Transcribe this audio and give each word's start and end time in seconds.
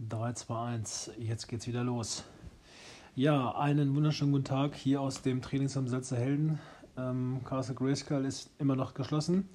3, 0.00 0.32
2, 0.32 0.54
1, 0.54 1.10
jetzt 1.18 1.46
geht's 1.46 1.68
wieder 1.68 1.84
los. 1.84 2.24
Ja, 3.14 3.52
einen 3.52 3.94
wunderschönen 3.94 4.32
guten 4.32 4.44
Tag 4.44 4.74
hier 4.74 5.00
aus 5.00 5.22
dem 5.22 5.40
Trainingsraum 5.40 5.86
Selzer 5.86 6.16
Helden. 6.16 6.58
Ähm, 6.96 7.42
Castle 7.44 7.76
Grayskull 7.76 8.24
ist 8.24 8.50
immer 8.58 8.74
noch 8.74 8.94
geschlossen. 8.94 9.48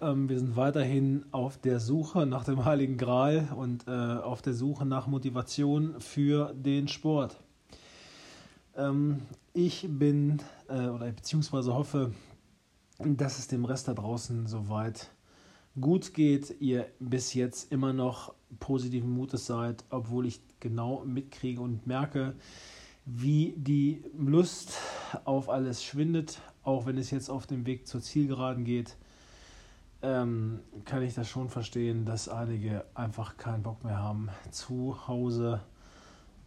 Ähm, 0.00 0.30
wir 0.30 0.38
sind 0.38 0.56
weiterhin 0.56 1.26
auf 1.30 1.58
der 1.58 1.78
Suche 1.78 2.24
nach 2.24 2.44
dem 2.44 2.64
Heiligen 2.64 2.96
Gral 2.96 3.48
und 3.54 3.86
äh, 3.86 3.90
auf 3.90 4.40
der 4.40 4.54
Suche 4.54 4.86
nach 4.86 5.06
Motivation 5.06 6.00
für 6.00 6.54
den 6.54 6.88
Sport. 6.88 7.38
Ähm, 8.76 9.24
ich 9.52 9.86
bin 9.90 10.40
äh, 10.70 10.86
oder 10.86 11.12
beziehungsweise 11.12 11.74
hoffe, 11.74 12.14
dass 12.98 13.38
es 13.38 13.46
dem 13.46 13.66
Rest 13.66 13.88
da 13.88 13.92
draußen 13.92 14.46
soweit 14.46 15.10
gut 15.78 16.14
geht, 16.14 16.60
ihr 16.60 16.86
bis 16.98 17.34
jetzt 17.34 17.70
immer 17.72 17.92
noch 17.92 18.34
positiven 18.58 19.12
Mutes 19.12 19.46
seid, 19.46 19.84
obwohl 19.90 20.26
ich 20.26 20.40
genau 20.58 21.04
mitkriege 21.04 21.60
und 21.60 21.86
merke, 21.86 22.34
wie 23.04 23.54
die 23.56 24.02
Lust 24.16 24.78
auf 25.24 25.48
alles 25.48 25.84
schwindet, 25.84 26.40
auch 26.62 26.86
wenn 26.86 26.98
es 26.98 27.10
jetzt 27.10 27.30
auf 27.30 27.46
dem 27.46 27.66
Weg 27.66 27.86
zur 27.86 28.00
Zielgeraden 28.00 28.64
geht, 28.64 28.96
ähm, 30.02 30.60
kann 30.84 31.02
ich 31.02 31.14
das 31.14 31.28
schon 31.28 31.48
verstehen, 31.48 32.04
dass 32.04 32.28
einige 32.28 32.84
einfach 32.94 33.36
keinen 33.36 33.62
Bock 33.62 33.84
mehr 33.84 33.98
haben, 33.98 34.28
zu 34.50 35.06
Hause 35.08 35.60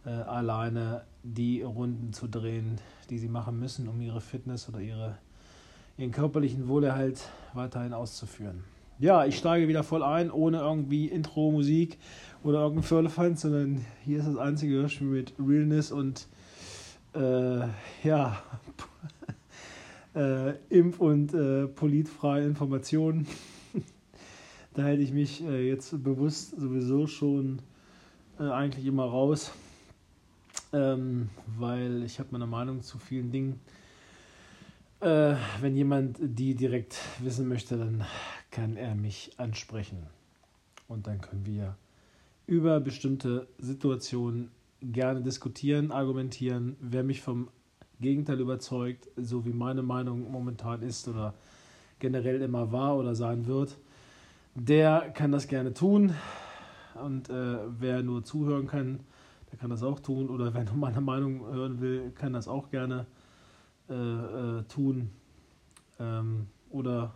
äh, 0.04 0.10
alleine 0.10 1.04
die 1.22 1.62
Runden 1.62 2.12
zu 2.12 2.26
drehen, 2.26 2.80
die 3.10 3.18
sie 3.18 3.28
machen 3.28 3.58
müssen, 3.58 3.88
um 3.88 4.00
ihre 4.00 4.20
Fitness 4.20 4.68
oder 4.68 4.80
ihre, 4.80 5.18
ihren 5.96 6.10
körperlichen 6.10 6.68
Wohlerhalt 6.68 7.20
weiterhin 7.52 7.92
auszuführen. 7.92 8.64
Ja, 9.00 9.26
ich 9.26 9.36
steige 9.36 9.66
wieder 9.66 9.82
voll 9.82 10.04
ein, 10.04 10.30
ohne 10.30 10.58
irgendwie 10.58 11.06
Intro-Musik 11.06 11.98
oder 12.44 12.60
irgendein 12.60 12.84
Firlefanz, 12.84 13.40
sondern 13.42 13.84
hier 14.04 14.20
ist 14.20 14.28
das 14.28 14.36
einzige 14.36 14.74
Hörspiel 14.74 15.08
mit 15.08 15.34
Realness 15.36 15.90
und 15.90 16.28
äh, 17.12 17.66
ja, 18.04 18.40
äh, 20.14 20.52
impf- 20.70 20.98
und 20.98 21.34
äh, 21.34 21.66
politfreie 21.66 22.46
Informationen. 22.46 23.26
da 24.74 24.84
hätte 24.84 25.02
ich 25.02 25.12
mich 25.12 25.42
äh, 25.42 25.68
jetzt 25.68 26.04
bewusst 26.04 26.54
sowieso 26.56 27.08
schon 27.08 27.62
äh, 28.38 28.44
eigentlich 28.44 28.86
immer 28.86 29.06
raus, 29.06 29.50
ähm, 30.72 31.30
weil 31.58 32.04
ich 32.04 32.20
habe 32.20 32.28
meine 32.30 32.46
Meinung 32.46 32.80
zu 32.82 32.98
vielen 32.98 33.32
Dingen. 33.32 33.58
Äh, 35.04 35.36
wenn 35.60 35.76
jemand 35.76 36.16
die 36.18 36.54
direkt 36.54 36.96
wissen 37.20 37.46
möchte, 37.46 37.76
dann 37.76 38.06
kann 38.50 38.78
er 38.78 38.94
mich 38.94 39.32
ansprechen. 39.36 39.98
Und 40.88 41.06
dann 41.06 41.20
können 41.20 41.44
wir 41.44 41.76
über 42.46 42.80
bestimmte 42.80 43.46
Situationen 43.58 44.50
gerne 44.80 45.20
diskutieren, 45.20 45.92
argumentieren. 45.92 46.76
Wer 46.80 47.02
mich 47.02 47.20
vom 47.20 47.48
Gegenteil 48.00 48.40
überzeugt, 48.40 49.10
so 49.18 49.44
wie 49.44 49.52
meine 49.52 49.82
Meinung 49.82 50.30
momentan 50.32 50.80
ist 50.80 51.06
oder 51.06 51.34
generell 51.98 52.40
immer 52.40 52.72
war 52.72 52.96
oder 52.96 53.14
sein 53.14 53.46
wird, 53.46 53.76
der 54.54 55.10
kann 55.10 55.32
das 55.32 55.48
gerne 55.48 55.74
tun. 55.74 56.14
Und 56.94 57.28
äh, 57.28 57.58
wer 57.78 58.02
nur 58.02 58.24
zuhören 58.24 58.66
kann, 58.66 59.00
der 59.52 59.58
kann 59.58 59.68
das 59.68 59.82
auch 59.82 60.00
tun. 60.00 60.30
Oder 60.30 60.54
wer 60.54 60.64
nur 60.64 60.76
meine 60.76 61.02
Meinung 61.02 61.44
hören 61.52 61.82
will, 61.82 62.10
kann 62.14 62.32
das 62.32 62.48
auch 62.48 62.70
gerne 62.70 63.00
äh, 63.00 63.23
äh, 63.88 64.62
tun. 64.64 65.10
Ähm, 65.98 66.46
oder 66.70 67.14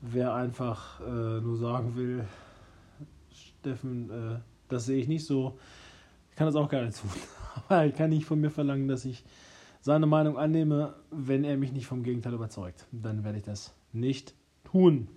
wer 0.00 0.34
einfach 0.34 1.00
äh, 1.00 1.40
nur 1.40 1.56
sagen 1.56 1.96
will, 1.96 2.24
Steffen, 3.30 4.10
äh, 4.10 4.38
das 4.68 4.86
sehe 4.86 5.00
ich 5.00 5.08
nicht 5.08 5.24
so, 5.24 5.58
kann 6.36 6.46
das 6.46 6.56
auch 6.56 6.68
gerne 6.68 6.90
tun. 6.90 7.10
Aber 7.68 7.84
er 7.84 7.92
kann 7.92 8.10
nicht 8.10 8.24
von 8.24 8.40
mir 8.40 8.50
verlangen, 8.50 8.88
dass 8.88 9.04
ich 9.04 9.24
seine 9.80 10.06
Meinung 10.06 10.38
annehme, 10.38 10.94
wenn 11.10 11.44
er 11.44 11.56
mich 11.56 11.72
nicht 11.72 11.86
vom 11.86 12.02
Gegenteil 12.02 12.34
überzeugt. 12.34 12.86
Dann 12.92 13.24
werde 13.24 13.38
ich 13.38 13.44
das 13.44 13.74
nicht 13.92 14.34
tun. 14.64 15.08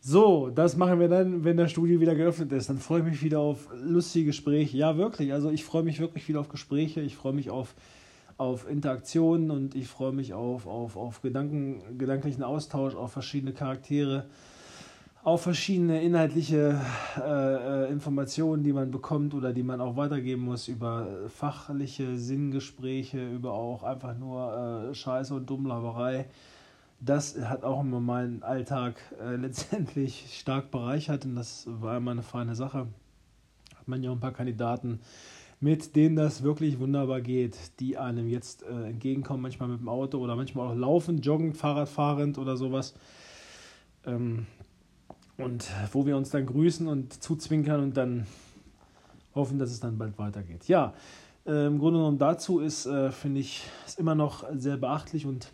So, 0.00 0.50
das 0.50 0.76
machen 0.76 1.00
wir 1.00 1.08
dann, 1.08 1.44
wenn 1.44 1.56
das 1.56 1.70
Studio 1.70 2.00
wieder 2.00 2.14
geöffnet 2.14 2.52
ist. 2.52 2.68
Dann 2.68 2.78
freue 2.78 3.00
ich 3.00 3.06
mich 3.06 3.22
wieder 3.22 3.40
auf 3.40 3.68
lustige 3.74 4.26
Gespräche. 4.26 4.76
Ja, 4.76 4.98
wirklich. 4.98 5.32
Also 5.32 5.50
ich 5.50 5.64
freue 5.64 5.82
mich 5.82 6.00
wirklich 6.00 6.28
wieder 6.28 6.40
auf 6.40 6.48
Gespräche. 6.48 7.00
Ich 7.00 7.16
freue 7.16 7.32
mich 7.32 7.50
auf, 7.50 7.74
auf 8.36 8.68
Interaktionen 8.68 9.50
und 9.50 9.74
ich 9.74 9.88
freue 9.88 10.12
mich 10.12 10.34
auf, 10.34 10.66
auf, 10.66 10.96
auf 10.96 11.22
Gedanken, 11.22 11.98
gedanklichen 11.98 12.42
Austausch, 12.42 12.94
auf 12.94 13.12
verschiedene 13.12 13.52
Charaktere, 13.52 14.26
auf 15.22 15.42
verschiedene 15.42 16.02
inhaltliche 16.02 16.78
äh, 17.18 17.90
Informationen, 17.90 18.62
die 18.62 18.72
man 18.72 18.90
bekommt 18.90 19.32
oder 19.34 19.52
die 19.52 19.62
man 19.62 19.80
auch 19.80 19.96
weitergeben 19.96 20.42
muss 20.42 20.68
über 20.68 21.06
fachliche 21.28 22.18
Sinngespräche, 22.18 23.26
über 23.30 23.52
auch 23.52 23.84
einfach 23.84 24.16
nur 24.18 24.90
äh, 24.90 24.94
Scheiße 24.94 25.34
und 25.34 25.48
Dummlaberei. 25.48 26.26
Das 27.00 27.38
hat 27.38 27.64
auch 27.64 27.80
immer 27.80 28.00
meinen 28.00 28.42
Alltag 28.42 28.96
äh, 29.22 29.36
letztendlich 29.36 30.38
stark 30.38 30.70
bereichert 30.70 31.24
und 31.24 31.36
das 31.36 31.66
war 31.68 31.96
immer 31.96 32.10
eine 32.10 32.22
feine 32.22 32.54
Sache. 32.54 32.86
Hat 33.76 33.88
man 33.88 34.02
ja 34.02 34.10
auch 34.10 34.14
ein 34.14 34.20
paar 34.20 34.32
Kandidaten, 34.32 35.00
mit 35.60 35.96
denen 35.96 36.16
das 36.16 36.42
wirklich 36.42 36.78
wunderbar 36.78 37.20
geht, 37.20 37.56
die 37.80 37.96
einem 37.96 38.28
jetzt 38.28 38.62
äh, 38.62 38.88
entgegenkommen, 38.88 39.42
manchmal 39.42 39.68
mit 39.68 39.80
dem 39.80 39.88
Auto 39.88 40.18
oder 40.18 40.36
manchmal 40.36 40.68
auch 40.68 40.74
laufend, 40.74 41.24
joggend, 41.24 41.56
Fahrrad 41.56 41.88
fahrend 41.88 42.38
oder 42.38 42.56
sowas. 42.56 42.94
Ähm, 44.06 44.46
und 45.36 45.68
wo 45.92 46.06
wir 46.06 46.16
uns 46.16 46.30
dann 46.30 46.46
grüßen 46.46 46.86
und 46.86 47.22
zuzwinkern 47.22 47.82
und 47.82 47.96
dann 47.96 48.26
hoffen, 49.34 49.58
dass 49.58 49.70
es 49.70 49.80
dann 49.80 49.98
bald 49.98 50.18
weitergeht. 50.18 50.68
Ja, 50.68 50.94
äh, 51.46 51.66
im 51.66 51.78
Grunde 51.78 51.98
genommen 51.98 52.18
dazu 52.18 52.60
ist, 52.60 52.86
äh, 52.86 53.10
finde 53.10 53.40
ich, 53.40 53.64
ist 53.86 53.98
immer 53.98 54.14
noch 54.14 54.44
sehr 54.54 54.76
beachtlich 54.76 55.26
und 55.26 55.48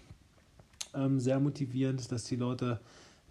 ähm, 0.95 1.19
sehr 1.19 1.41
motivierend, 1.41 2.11
dass 2.13 2.25
die 2.25 2.37
Leute 2.37 2.81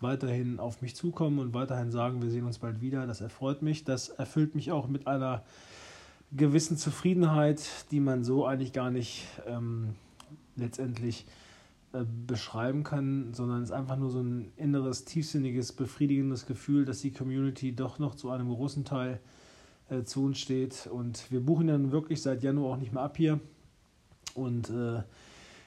weiterhin 0.02 0.60
auf 0.60 0.82
mich 0.82 0.96
zukommen 0.96 1.40
und 1.40 1.54
weiterhin 1.54 1.92
sagen, 1.92 2.22
wir 2.22 2.30
sehen 2.30 2.46
uns 2.46 2.60
bald 2.60 2.82
wieder. 2.82 3.06
Das 3.06 3.22
erfreut 3.22 3.62
mich. 3.62 3.84
Das 3.84 4.10
erfüllt 4.10 4.56
mich 4.56 4.72
auch 4.72 4.88
mit 4.88 5.08
einer 5.08 5.44
gewissen 6.32 6.78
Zufriedenheit, 6.78 7.62
die 7.92 8.00
man 8.00 8.24
so 8.24 8.46
eigentlich 8.46 8.74
gar 8.74 8.92
nicht 8.92 9.26
ähm, 9.48 9.96
letztendlich 10.56 11.26
äh, 11.92 12.04
beschreiben 12.28 12.84
kann, 12.84 13.34
sondern 13.34 13.64
es 13.64 13.70
ist 13.70 13.76
einfach 13.76 13.98
nur 13.98 14.12
so 14.12 14.20
ein 14.22 14.52
inneres, 14.58 15.06
tiefsinniges, 15.06 15.72
befriedigendes 15.72 16.46
Gefühl, 16.46 16.86
dass 16.86 17.00
die 17.02 17.12
Community 17.12 17.76
doch 17.76 17.98
noch 17.98 18.14
zu 18.14 18.30
einem 18.30 18.50
großen 18.50 18.86
Teil 18.86 19.20
äh, 19.90 20.04
zu 20.04 20.24
uns 20.24 20.38
steht. 20.38 20.88
Und 20.88 21.32
wir 21.32 21.40
buchen 21.40 21.68
dann 21.68 21.92
wirklich 21.92 22.22
seit 22.22 22.44
Januar 22.44 22.74
auch 22.74 22.78
nicht 22.78 22.94
mehr 22.94 23.02
ab 23.02 23.18
hier. 23.18 23.40
Und 24.36 24.70
äh, 24.70 25.02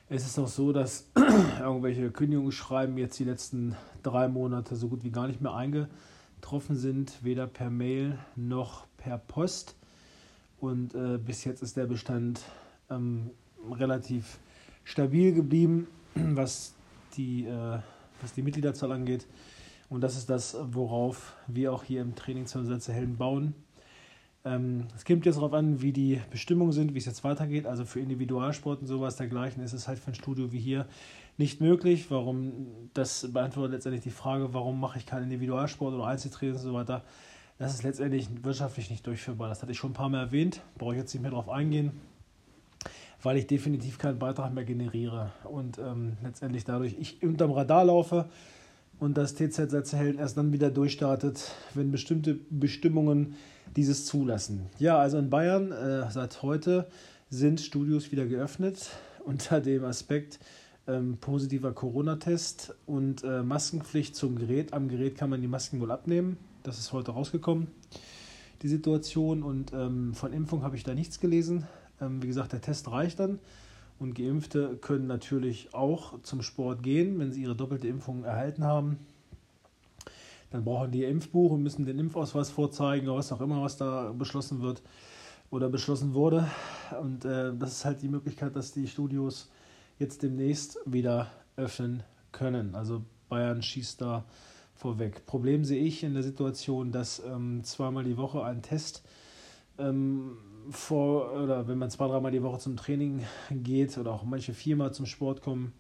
es 0.09 0.25
ist 0.25 0.39
auch 0.39 0.47
so, 0.47 0.73
dass 0.73 1.11
irgendwelche 1.61 2.11
Kündigungsschreiben 2.13 2.97
jetzt 2.99 3.19
die 3.19 3.25
letzten 3.25 3.75
drei 4.05 4.29
Monate 4.29 4.77
so 4.77 4.89
gut 4.89 5.03
wie 5.03 5.11
gar 5.11 5.27
nicht 5.27 5.41
mehr 5.41 5.55
eingetroffen 5.55 6.77
sind, 6.77 7.25
weder 7.25 7.49
per 7.49 7.71
Mail 7.71 8.19
noch 8.37 8.87
per 8.97 9.19
Post. 9.19 9.75
Und 10.63 10.95
äh, 10.95 11.19
bis 11.19 11.43
jetzt 11.45 11.61
ist 11.61 11.77
der 11.77 11.87
Bestand 11.87 12.41
ähm, 12.89 13.31
relativ 13.69 14.39
stabil 14.85 15.35
geblieben 15.35 15.89
was 16.15 16.73
die, 17.17 17.47
äh, 17.47 17.79
was 18.21 18.33
die 18.33 18.43
Mitgliederzahl 18.43 18.93
angeht. 18.93 19.27
Und 19.89 20.03
das 20.03 20.17
ist 20.17 20.31
das, 20.31 20.57
worauf 20.71 21.35
wir 21.49 21.73
auch 21.73 21.83
hier 21.83 22.01
im 22.01 22.15
Trainingsansätze 22.15 22.93
Helden 22.93 23.17
bauen. 23.17 23.55
Ähm, 24.45 24.87
es 24.95 25.05
kommt 25.05 25.27
jetzt 25.27 25.35
darauf 25.35 25.53
an, 25.53 25.83
wie 25.83 25.93
die 25.93 26.21
Bestimmungen 26.31 26.71
sind, 26.71 26.95
wie 26.95 26.99
es 26.99 27.07
jetzt 27.07 27.25
weitergeht. 27.25 27.67
Also 27.67 27.85
für 27.85 27.99
Individualsport 27.99 28.83
und 28.83 28.87
sowas 28.87 29.17
dergleichen 29.17 29.65
ist 29.65 29.73
es 29.73 29.89
halt 29.89 29.99
für 29.99 30.13
ein 30.13 30.15
Studio 30.15 30.53
wie 30.53 30.61
hier 30.61 30.87
nicht 31.39 31.61
möglich. 31.61 32.09
Warum? 32.09 32.67
Das 32.95 33.33
beantwortet 33.33 33.73
letztendlich 33.73 34.05
die 34.05 34.11
Frage, 34.11 34.55
warum 34.55 34.79
mache 34.79 34.99
ich 34.99 35.07
keinen 35.07 35.25
Individualsport 35.25 35.93
oder 35.93 36.07
Einzeltraining 36.07 36.55
und 36.55 36.63
so 36.63 36.73
weiter. 36.73 37.03
Das 37.59 37.75
ist 37.75 37.83
letztendlich 37.83 38.29
wirtschaftlich 38.43 38.91
nicht 38.91 39.07
durchführbar. 39.07 39.49
Das 39.49 39.63
hatte 39.63 39.73
ich 39.73 39.79
schon 39.79 39.91
ein 39.91 39.95
paar 39.95 40.09
Mal 40.09 40.21
erwähnt. 40.21 40.63
Brauche 40.79 40.95
ich 40.95 41.01
jetzt 41.01 41.15
nicht 41.15 41.23
mehr 41.23 41.31
darauf 41.31 41.49
eingehen 41.49 41.93
weil 43.23 43.37
ich 43.37 43.47
definitiv 43.47 43.99
keinen 43.99 44.19
Beitrag 44.19 44.53
mehr 44.53 44.65
generiere 44.65 45.31
und 45.45 45.79
ähm, 45.79 46.17
letztendlich 46.23 46.65
dadurch 46.65 46.97
ich 46.99 47.23
unterm 47.23 47.53
Radar 47.53 47.85
laufe 47.85 48.29
und 48.99 49.17
das 49.17 49.35
TZ 49.35 49.71
Sätzehellen 49.71 50.19
erst 50.19 50.37
dann 50.37 50.53
wieder 50.53 50.71
durchstartet, 50.71 51.53
wenn 51.75 51.91
bestimmte 51.91 52.39
Bestimmungen 52.51 53.35
dieses 53.77 54.07
zulassen. 54.07 54.67
Ja, 54.79 54.99
also 54.99 55.19
in 55.19 55.31
Bayern 55.31 55.73
äh, 55.73 56.11
seit 56.11 56.43
heute 56.43 56.87
sind 57.31 57.61
Studios 57.61 58.13
wieder 58.13 58.27
geöffnet 58.27 58.91
unter 59.25 59.61
dem 59.61 59.85
Aspekt 59.85 60.41
ähm, 60.87 61.17
positiver 61.21 61.73
Corona-Test 61.73 62.75
und 62.87 63.23
äh, 63.23 63.43
Maskenpflicht 63.43 64.17
zum 64.17 64.37
Gerät. 64.37 64.73
Am 64.73 64.89
Gerät 64.89 65.17
kann 65.17 65.31
man 65.31 65.41
die 65.41 65.49
Masken 65.49 65.81
wohl 65.81 65.93
abnehmen. 65.93 66.39
Das 66.63 66.79
ist 66.79 66.93
heute 66.93 67.11
rausgekommen, 67.11 67.67
die 68.63 68.69
Situation. 68.69 69.43
Und 69.43 69.73
ähm, 69.73 70.15
von 70.15 70.33
Impfung 70.33 70.63
habe 70.63 70.77
ich 70.77 70.85
da 70.85 70.95
nichts 70.95 71.19
gelesen. 71.19 71.67
Ähm, 72.01 72.23
wie 72.23 72.29
gesagt, 72.29 72.53
der 72.53 72.61
Test 72.61 72.91
reicht 72.91 73.19
dann. 73.19 73.41
Und 73.99 74.15
Geimpfte 74.15 74.77
können 74.81 75.07
natürlich 75.07 75.75
auch 75.75 76.21
zum 76.23 76.43
Sport 76.43 76.83
gehen, 76.83 77.19
wenn 77.19 77.33
sie 77.33 77.43
ihre 77.43 77.57
doppelte 77.57 77.89
Impfung 77.89 78.25
erhalten 78.25 78.65
haben. 78.65 78.99
dann 80.51 80.65
brauchen 80.65 80.91
die 80.91 81.01
ihr 81.01 81.09
Impfbuch 81.09 81.53
und 81.53 81.63
müssen 81.63 81.85
den 81.85 81.99
Impfausweis 81.99 82.51
vorzeigen 82.51 83.09
oder 83.09 83.19
was 83.19 83.33
auch 83.33 83.41
immer, 83.41 83.63
was 83.63 83.77
da 83.77 84.13
beschlossen 84.13 84.61
wird 84.61 84.83
oder 85.51 85.69
beschlossen 85.69 86.15
wurde. 86.15 86.49
Und 87.01 87.25
äh, 87.25 87.53
das 87.57 87.73
ist 87.73 87.85
halt 87.85 88.03
die 88.03 88.09
Möglichkeit, 88.09 88.55
dass 88.55 88.73
die 88.73 88.87
Studios 88.87 89.51
jetzt 89.99 90.23
demnächst 90.23 90.79
wieder 90.85 91.31
öffnen 91.57 92.03
können. 92.33 92.75
Also 92.75 93.03
Bayern 93.29 93.63
schießt 93.63 94.01
da 94.01 94.25
vorweg. 94.83 95.25
Problem 95.27 95.65
sehe 95.65 95.83
ich 95.83 96.03
in 96.03 96.15
der 96.15 96.25
Situation, 96.25 96.91
dass 96.91 97.23
ähm, 97.25 97.63
zweimal 97.63 98.03
die 98.03 98.17
Woche 98.17 98.45
ein 98.45 98.63
Test 98.63 99.05
ähm, 99.79 100.37
vor, 100.71 101.33
oder 101.33 101.69
wenn 101.69 101.79
man 101.79 101.91
zwei, 101.91 102.09
dreimal 102.09 102.33
die 102.33 102.43
Woche 102.43 102.59
zum 102.59 102.77
Training 102.77 103.23
geht 103.51 103.97
oder 103.97 104.13
auch 104.13 104.25
manche 104.25 104.53
viermal 104.53 104.93
zum 104.93 105.07
Sport 105.07 105.41
kommen, 105.41 105.73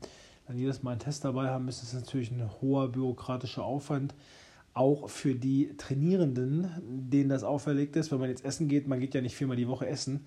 dann 0.46 0.56
jedes 0.56 0.82
Mal 0.82 0.92
einen 0.92 1.00
Test 1.00 1.24
dabei 1.24 1.48
haben 1.48 1.68
ist 1.68 1.94
natürlich 1.94 2.30
ein 2.30 2.48
hoher 2.60 2.88
bürokratischer 2.88 3.64
Aufwand. 3.64 4.14
Auch 4.74 5.10
für 5.10 5.34
die 5.34 5.76
Trainierenden, 5.76 6.70
denen 6.82 7.28
das 7.28 7.44
auferlegt 7.44 7.96
ist, 7.96 8.10
wenn 8.10 8.20
man 8.20 8.30
jetzt 8.30 8.44
essen 8.44 8.68
geht, 8.68 8.88
man 8.88 9.00
geht 9.00 9.14
ja 9.14 9.20
nicht 9.20 9.36
viermal 9.36 9.56
die 9.56 9.68
Woche 9.68 9.86
essen, 9.86 10.24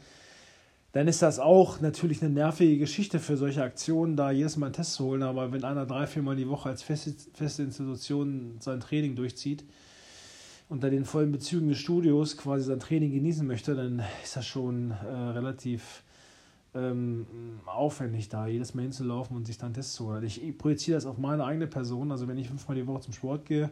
dann 0.96 1.10
ist 1.10 1.22
das 1.22 1.40
auch 1.40 1.82
natürlich 1.82 2.22
eine 2.22 2.34
nervige 2.34 2.78
Geschichte 2.78 3.20
für 3.20 3.36
solche 3.36 3.62
Aktionen, 3.62 4.16
da 4.16 4.32
jedes 4.32 4.56
Mal 4.56 4.68
einen 4.68 4.74
Test 4.76 4.94
zu 4.94 5.04
holen. 5.04 5.24
Aber 5.24 5.52
wenn 5.52 5.66
einer 5.66 5.86
drei, 5.86 6.08
viermal 6.08 6.38
die 6.38 6.48
Woche 6.48 6.70
als 6.70 6.84
feste, 6.84 7.64
Institution 7.64 8.56
sein 8.62 8.80
Training 8.80 9.14
durchzieht, 9.14 9.66
unter 10.70 10.90
den 10.90 11.04
vollen 11.04 11.34
Bezügen 11.34 11.68
des 11.68 11.80
Studios 11.80 12.38
quasi 12.38 12.64
sein 12.64 12.80
Training 12.80 13.12
genießen 13.12 13.46
möchte, 13.46 13.76
dann 13.76 14.04
ist 14.24 14.38
das 14.38 14.46
schon 14.46 14.92
äh, 14.92 14.94
relativ 14.94 16.04
ähm, 16.74 17.26
aufwendig, 17.66 18.30
da 18.30 18.48
jedes 18.48 18.74
Mal 18.74 18.84
hinzulaufen 18.84 19.36
und 19.36 19.46
sich 19.48 19.58
dann 19.58 19.74
Tests 19.74 19.96
zu 19.96 20.06
holen. 20.06 20.24
Ich 20.24 20.58
projiziere 20.58 20.96
das 20.96 21.06
auf 21.06 21.18
meine 21.18 21.44
eigene 21.44 21.68
Person. 21.68 22.10
Also 22.10 22.30
wenn 22.30 22.38
ich 22.38 22.48
fünfmal 22.48 22.78
die 22.78 22.88
Woche 22.88 23.02
zum 23.02 23.12
Sport 23.12 23.46
gehe 23.46 23.70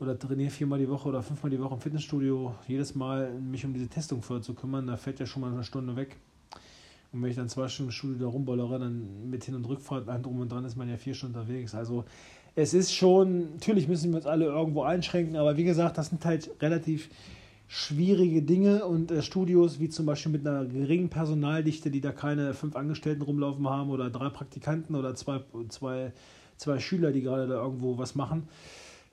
oder 0.00 0.18
trainiere 0.18 0.50
viermal 0.50 0.80
die 0.80 0.88
Woche 0.88 1.10
oder 1.10 1.22
fünfmal 1.22 1.50
die 1.50 1.60
Woche 1.60 1.74
im 1.74 1.80
Fitnessstudio, 1.80 2.56
jedes 2.66 2.96
Mal 2.96 3.34
mich 3.34 3.64
um 3.64 3.72
diese 3.72 3.86
Testung 3.86 4.20
vorher 4.20 4.42
zu 4.42 4.54
kümmern, 4.54 4.88
da 4.88 4.96
fällt 4.96 5.20
ja 5.20 5.26
schon 5.26 5.42
mal 5.42 5.52
eine 5.52 5.62
Stunde 5.62 5.94
weg. 5.94 6.16
Und 7.12 7.22
wenn 7.22 7.30
ich 7.30 7.36
dann 7.36 7.48
zwei 7.48 7.68
Stunden 7.68 7.92
Studio 7.92 8.18
da 8.18 8.26
rumbollere, 8.26 8.78
dann 8.78 9.28
mit 9.28 9.44
Hin- 9.44 9.56
und 9.56 9.64
Rückfahrt, 9.64 10.08
ein 10.08 10.22
drum 10.22 10.40
und 10.40 10.52
dran 10.52 10.64
ist 10.64 10.76
man 10.76 10.88
ja 10.88 10.96
vier 10.96 11.14
Stunden 11.14 11.36
unterwegs. 11.36 11.74
Also 11.74 12.04
es 12.54 12.74
ist 12.74 12.94
schon, 12.94 13.54
natürlich 13.54 13.88
müssen 13.88 14.10
wir 14.10 14.16
uns 14.18 14.26
alle 14.26 14.46
irgendwo 14.46 14.82
einschränken, 14.82 15.36
aber 15.36 15.56
wie 15.56 15.64
gesagt, 15.64 15.98
das 15.98 16.08
sind 16.08 16.24
halt 16.24 16.50
relativ 16.60 17.10
schwierige 17.72 18.42
Dinge 18.42 18.84
und 18.84 19.12
äh, 19.12 19.22
Studios 19.22 19.78
wie 19.78 19.88
zum 19.88 20.04
Beispiel 20.04 20.32
mit 20.32 20.46
einer 20.46 20.66
geringen 20.66 21.08
Personaldichte, 21.08 21.90
die 21.90 22.00
da 22.00 22.10
keine 22.10 22.52
fünf 22.52 22.74
Angestellten 22.74 23.22
rumlaufen 23.22 23.68
haben 23.68 23.90
oder 23.90 24.10
drei 24.10 24.28
Praktikanten 24.28 24.96
oder 24.96 25.14
zwei, 25.14 25.40
zwei, 25.68 26.12
zwei 26.56 26.78
Schüler, 26.80 27.12
die 27.12 27.22
gerade 27.22 27.46
da 27.46 27.62
irgendwo 27.62 27.96
was 27.96 28.16
machen, 28.16 28.48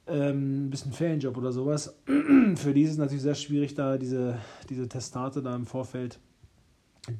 ähm, 0.08 0.66
ein 0.66 0.70
bisschen 0.72 0.92
Ferienjob 0.92 1.38
oder 1.38 1.52
sowas. 1.52 1.96
Für 2.56 2.74
die 2.74 2.82
ist 2.82 2.92
es 2.92 2.98
natürlich 2.98 3.22
sehr 3.22 3.36
schwierig, 3.36 3.76
da 3.76 3.98
diese, 3.98 4.40
diese 4.70 4.88
Testate 4.90 5.44
da 5.44 5.56
im 5.56 5.68
Vorfeld 5.68 6.18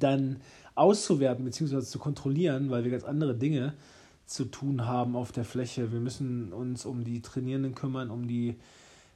dann 0.00 0.40
auszuwerten 0.78 1.44
bzw. 1.44 1.80
zu 1.80 1.98
kontrollieren, 1.98 2.70
weil 2.70 2.84
wir 2.84 2.90
ganz 2.90 3.04
andere 3.04 3.34
Dinge 3.34 3.74
zu 4.26 4.44
tun 4.44 4.86
haben 4.86 5.16
auf 5.16 5.32
der 5.32 5.44
Fläche. 5.44 5.90
Wir 5.92 6.00
müssen 6.00 6.52
uns 6.52 6.84
um 6.84 7.04
die 7.04 7.22
Trainierenden 7.22 7.74
kümmern, 7.74 8.10
um 8.10 8.28
die, 8.28 8.56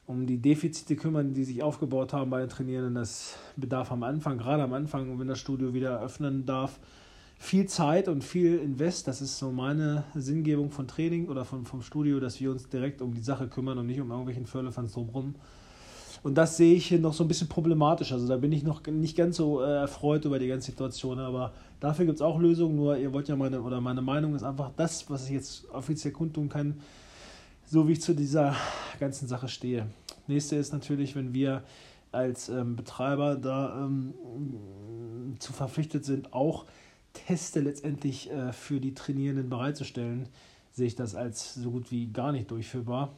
um 0.06 0.26
die 0.26 0.38
Defizite 0.38 0.96
kümmern, 0.96 1.34
die 1.34 1.44
sich 1.44 1.62
aufgebaut 1.62 2.12
haben 2.12 2.30
bei 2.30 2.40
den 2.40 2.48
Trainierenden. 2.48 2.94
Das 2.94 3.36
bedarf 3.56 3.92
am 3.92 4.02
Anfang, 4.02 4.38
gerade 4.38 4.62
am 4.62 4.72
Anfang, 4.72 5.18
wenn 5.18 5.28
das 5.28 5.38
Studio 5.38 5.74
wieder 5.74 6.00
öffnen 6.00 6.46
darf, 6.46 6.80
viel 7.38 7.66
Zeit 7.66 8.08
und 8.08 8.24
viel 8.24 8.58
Invest. 8.58 9.06
Das 9.06 9.20
ist 9.20 9.38
so 9.38 9.52
meine 9.52 10.04
Sinngebung 10.14 10.70
von 10.70 10.88
Training 10.88 11.28
oder 11.28 11.44
von, 11.44 11.66
vom 11.66 11.82
Studio, 11.82 12.18
dass 12.18 12.40
wir 12.40 12.50
uns 12.50 12.68
direkt 12.68 13.02
um 13.02 13.14
die 13.14 13.22
Sache 13.22 13.48
kümmern 13.48 13.78
und 13.78 13.86
nicht 13.86 14.00
um 14.00 14.10
irgendwelchen 14.10 14.46
Firlefanz 14.46 14.92
drumherum. 14.92 15.34
Und 16.22 16.36
das 16.36 16.56
sehe 16.56 16.74
ich 16.74 16.86
hier 16.86 17.00
noch 17.00 17.14
so 17.14 17.24
ein 17.24 17.28
bisschen 17.28 17.48
problematisch. 17.48 18.12
Also 18.12 18.28
da 18.28 18.36
bin 18.36 18.52
ich 18.52 18.62
noch 18.62 18.86
nicht 18.86 19.16
ganz 19.16 19.36
so 19.36 19.60
äh, 19.60 19.80
erfreut 19.80 20.24
über 20.24 20.38
die 20.38 20.46
ganze 20.46 20.70
Situation. 20.70 21.18
Aber 21.18 21.52
dafür 21.80 22.04
gibt 22.04 22.16
es 22.16 22.22
auch 22.22 22.38
Lösungen. 22.38 22.76
Nur 22.76 22.96
ihr 22.96 23.12
wollt 23.12 23.28
ja 23.28 23.34
meine, 23.34 23.60
oder 23.60 23.80
meine 23.80 24.02
Meinung 24.02 24.34
ist 24.36 24.44
einfach 24.44 24.70
das, 24.76 25.10
was 25.10 25.26
ich 25.26 25.32
jetzt 25.32 25.68
offiziell 25.70 26.12
kundtun 26.12 26.48
kann, 26.48 26.80
so 27.66 27.88
wie 27.88 27.92
ich 27.92 28.00
zu 28.00 28.14
dieser 28.14 28.54
ganzen 29.00 29.26
Sache 29.26 29.48
stehe. 29.48 29.86
Nächste 30.28 30.56
ist 30.56 30.72
natürlich, 30.72 31.16
wenn 31.16 31.34
wir 31.34 31.64
als 32.12 32.48
ähm, 32.48 32.76
Betreiber 32.76 33.36
da 33.36 33.84
ähm, 33.84 34.14
zu 35.40 35.52
verpflichtet 35.52 36.04
sind, 36.04 36.32
auch 36.32 36.66
Teste 37.14 37.60
letztendlich 37.60 38.30
äh, 38.30 38.52
für 38.52 38.80
die 38.80 38.94
Trainierenden 38.94 39.48
bereitzustellen, 39.48 40.28
sehe 40.70 40.86
ich 40.86 40.94
das 40.94 41.14
als 41.14 41.54
so 41.54 41.70
gut 41.70 41.90
wie 41.90 42.06
gar 42.12 42.32
nicht 42.32 42.50
durchführbar 42.50 43.12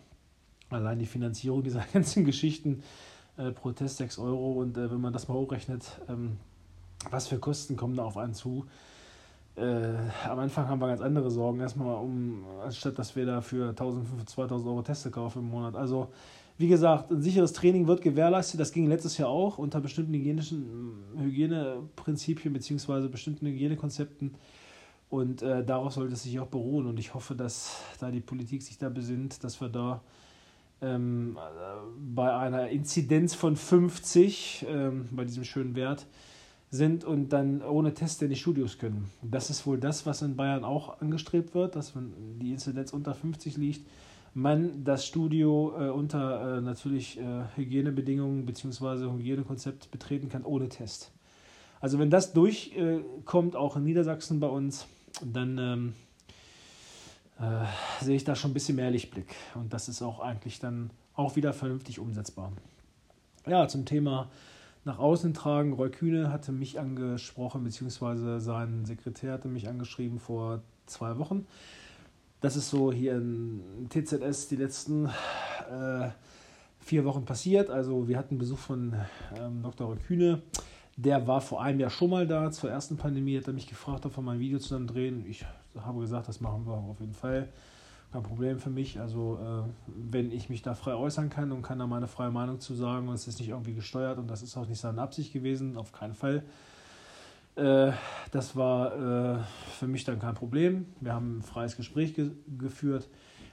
allein 0.75 0.99
die 0.99 1.07
Finanzierung 1.07 1.63
dieser 1.63 1.85
ganzen 1.93 2.25
Geschichten 2.25 2.83
äh, 3.37 3.51
pro 3.51 3.73
Test 3.73 3.99
6 3.99 4.19
Euro 4.19 4.53
und 4.53 4.77
äh, 4.77 4.91
wenn 4.91 5.01
man 5.01 5.13
das 5.13 5.29
mal 5.29 5.35
hochrechnet, 5.35 5.85
ähm, 6.09 6.39
was 7.11 7.29
für 7.29 7.39
Kosten 7.39 7.77
kommen 7.77 7.97
da 7.97 8.05
auf 8.05 8.17
einen 8.17 8.35
zu. 8.35 8.67
Äh, 9.57 9.95
am 10.29 10.39
Anfang 10.41 10.69
haben 10.69 10.81
wir 10.81 10.89
ganz 10.89 11.01
andere 11.01 11.31
Sorgen, 11.31 11.61
erstmal 11.61 11.97
um, 11.97 12.45
anstatt 12.63 12.99
dass 12.99 13.15
wir 13.15 13.25
da 13.25 13.41
für 13.41 13.71
1500, 13.71 14.29
2000 14.29 14.69
Euro 14.69 14.83
Teste 14.83 15.11
kaufen 15.11 15.41
im 15.41 15.51
Monat. 15.51 15.77
Also, 15.77 16.09
wie 16.59 16.67
gesagt, 16.69 17.11
ein 17.11 17.23
sicheres 17.23 17.53
Training 17.53 17.87
wird 17.87 18.03
gewährleistet. 18.03 18.61
Das 18.61 18.73
ging 18.73 18.89
letztes 18.89 19.19
Jahr 19.19 19.29
auch 19.29 19.59
unter 19.59 19.81
bestimmten 19.81 20.15
hygienischen 20.15 20.97
Hygieneprinzipien 21.17 22.53
bzw. 22.53 23.09
bestimmten 23.09 23.47
Hygienekonzepten. 23.47 24.35
Und 25.11 25.43
äh, 25.43 25.65
darauf 25.65 25.93
sollte 25.93 26.15
es 26.15 26.25
sich 26.25 26.41
auch 26.41 26.47
beruhen. 26.49 26.87
Und 26.87 26.99
ich 26.99 27.15
hoffe, 27.15 27.35
dass 27.37 27.77
da 28.01 28.11
die 28.11 28.21
Politik 28.21 28.63
sich 28.63 28.79
da 28.79 28.89
besinnt, 28.89 29.45
dass 29.45 29.61
wir 29.61 29.69
da 29.69 30.01
ähm, 30.83 31.39
bei 31.99 32.35
einer 32.35 32.69
Inzidenz 32.69 33.35
von 33.35 33.57
50, 33.57 34.67
ähm, 34.69 35.09
bei 35.11 35.25
diesem 35.25 35.45
schönen 35.45 35.75
Wert, 35.75 36.07
sind 36.71 37.05
und 37.05 37.29
dann 37.29 37.63
ohne 37.63 37.95
Test 37.95 38.23
in 38.23 38.31
die 38.31 38.37
Studios 38.37 38.79
können. 38.79 39.11
Das 39.23 39.49
ist 39.49 39.67
wohl 39.67 39.79
das, 39.79 40.07
was 40.07 40.23
in 40.23 40.37
Bayern 40.37 40.65
auch 40.65 41.01
angestrebt 41.01 41.55
wird, 41.55 41.77
dass 41.77 41.95
wenn 41.95 42.13
die 42.41 42.53
Inzidenz 42.53 42.93
unter 42.93 43.15
50 43.15 43.57
liegt, 43.57 43.87
man 44.35 44.83
das 44.83 45.07
Studio 45.07 45.73
äh, 45.79 45.91
unter 45.91 46.59
äh, 46.59 46.61
natürlich 46.61 47.19
äh, 47.19 47.45
Hygienebedingungen 47.55 48.45
bzw. 48.45 49.13
Hygienekonzept 49.13 49.91
betreten 49.93 50.29
kann 50.29 50.45
ohne 50.45 50.69
Test. 50.69 51.13
Also 51.81 51.99
wenn 51.99 52.11
das 52.11 52.33
durchkommt, 52.33 53.57
auch 53.57 53.77
in 53.77 53.85
Niedersachsen 53.85 54.41
bei 54.41 54.49
uns, 54.49 54.87
dann 55.23 55.59
ähm, 55.59 55.93
äh, 57.41 58.05
sehe 58.05 58.17
ich 58.17 58.25
da 58.25 58.35
schon 58.35 58.51
ein 58.51 58.55
bisschen 58.55 58.77
mehr 58.77 58.91
Lichtblick. 58.91 59.35
Und 59.55 59.73
das 59.73 59.89
ist 59.89 60.03
auch 60.03 60.21
eigentlich 60.21 60.61
dann 60.61 60.91
auch 61.15 61.37
wieder 61.37 61.53
vernünftig 61.53 61.99
umsetzbar. 61.99 62.53
Ja, 63.47 63.69
zum 63.69 63.85
Thema 63.85 64.31
nach 64.85 64.99
außen 64.99 65.35
tragen. 65.35 65.73
Roy 65.73 65.91
Kühne 65.91 66.31
hatte 66.31 66.53
mich 66.53 66.79
angesprochen, 66.79 67.65
beziehungsweise 67.65 68.41
sein 68.41 68.85
Sekretär 68.85 69.33
hatte 69.33 69.49
mich 69.49 69.69
angeschrieben 69.69 70.19
vor 70.19 70.63
zwei 70.87 71.19
Wochen. 71.19 71.47
Das 72.41 72.57
ist 72.57 72.69
so 72.69 72.93
hier 72.93 73.17
in 73.17 73.89
TZS 73.89 74.49
die 74.49 74.57
letzten 74.57 75.07
äh, 75.07 76.11
vier 76.79 77.05
Wochen 77.05 77.25
passiert. 77.25 77.71
Also 77.71 78.07
wir 78.07 78.19
hatten 78.19 78.37
Besuch 78.37 78.59
von 78.59 78.95
ähm, 79.39 79.63
Dr. 79.63 79.87
Roy 79.89 79.97
Kühne. 79.97 80.43
Der 80.97 81.27
war 81.27 81.41
vor 81.41 81.63
einem 81.63 81.81
Jahr 81.81 81.91
schon 81.91 82.11
mal 82.11 82.27
da. 82.27 82.51
Zur 82.51 82.71
ersten 82.71 82.97
Pandemie 82.97 83.39
hat 83.39 83.47
er 83.47 83.55
mich 83.55 83.67
gefragt, 83.67 84.05
ob 84.07 84.17
wir 84.17 84.23
mal 84.23 84.33
ein 84.33 84.41
Video 84.41 84.59
zusammen 84.59 84.87
drehen. 84.87 85.25
Ich 85.27 85.45
habe 85.81 86.01
gesagt, 86.01 86.29
das 86.29 86.41
machen 86.41 86.67
wir 86.67 86.75
auf 86.75 87.01
jeden 87.01 87.15
Fall. 87.15 87.49
Kein 88.13 88.23
Problem 88.23 88.59
für 88.59 88.71
mich. 88.71 89.01
Also, 89.01 89.39
äh, 89.43 89.71
wenn 89.87 90.31
ich 90.31 90.49
mich 90.49 90.63
da 90.63 90.75
frei 90.75 90.95
äußern 90.95 91.31
kann 91.31 91.53
und 91.53 91.63
kann 91.63 91.79
da 91.79 91.87
meine 91.87 92.07
freie 92.07 92.31
Meinung 92.31 92.61
zu 92.61 92.75
sagen 92.75 93.09
und 93.09 93.15
es 93.15 93.27
ist 93.27 93.41
nicht 93.41 93.49
irgendwie 93.49 93.75
gesteuert 93.75 94.19
und 94.19 94.29
das 94.29 94.43
ist 94.43 94.57
auch 94.57 94.69
nicht 94.69 94.81
seine 94.81 95.03
Absicht 95.03 95.33
gewesen, 95.33 95.77
auf 95.77 95.93
keinen 95.93 96.15
Fall. 96.15 96.45
Äh, 97.57 97.93
das 98.31 98.57
war 98.57 99.37
äh, 99.37 99.39
für 99.79 99.87
mich 99.87 100.05
dann 100.05 100.21
kein 100.21 100.35
Problem. 100.35 100.87
Wir 101.01 101.13
haben 101.13 101.39
ein 101.39 101.43
freies 101.43 101.77
Gespräch 101.77 102.15
ge 102.15 102.31
geführt. 102.59 103.09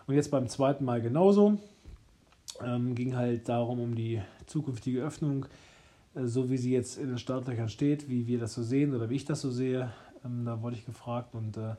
Und 0.07 0.15
jetzt 0.15 0.31
beim 0.31 0.47
zweiten 0.47 0.85
Mal 0.85 1.01
genauso. 1.01 1.57
Ähm, 2.63 2.93
ging 2.93 3.15
halt 3.15 3.49
darum, 3.49 3.79
um 3.79 3.95
die 3.95 4.21
zukünftige 4.45 5.01
Öffnung 5.01 5.45
äh, 6.15 6.25
so 6.25 6.49
wie 6.49 6.57
sie 6.57 6.71
jetzt 6.71 6.97
in 6.97 7.07
den 7.07 7.17
Startlöchern 7.17 7.69
steht, 7.69 8.09
wie 8.09 8.27
wir 8.27 8.39
das 8.39 8.53
so 8.53 8.63
sehen 8.63 8.93
oder 8.93 9.09
wie 9.09 9.15
ich 9.15 9.25
das 9.25 9.41
so 9.41 9.51
sehe. 9.51 9.91
Ähm, 10.25 10.45
da 10.45 10.61
wurde 10.61 10.75
ich 10.75 10.85
gefragt 10.85 11.35
und 11.35 11.57
äh, 11.57 11.75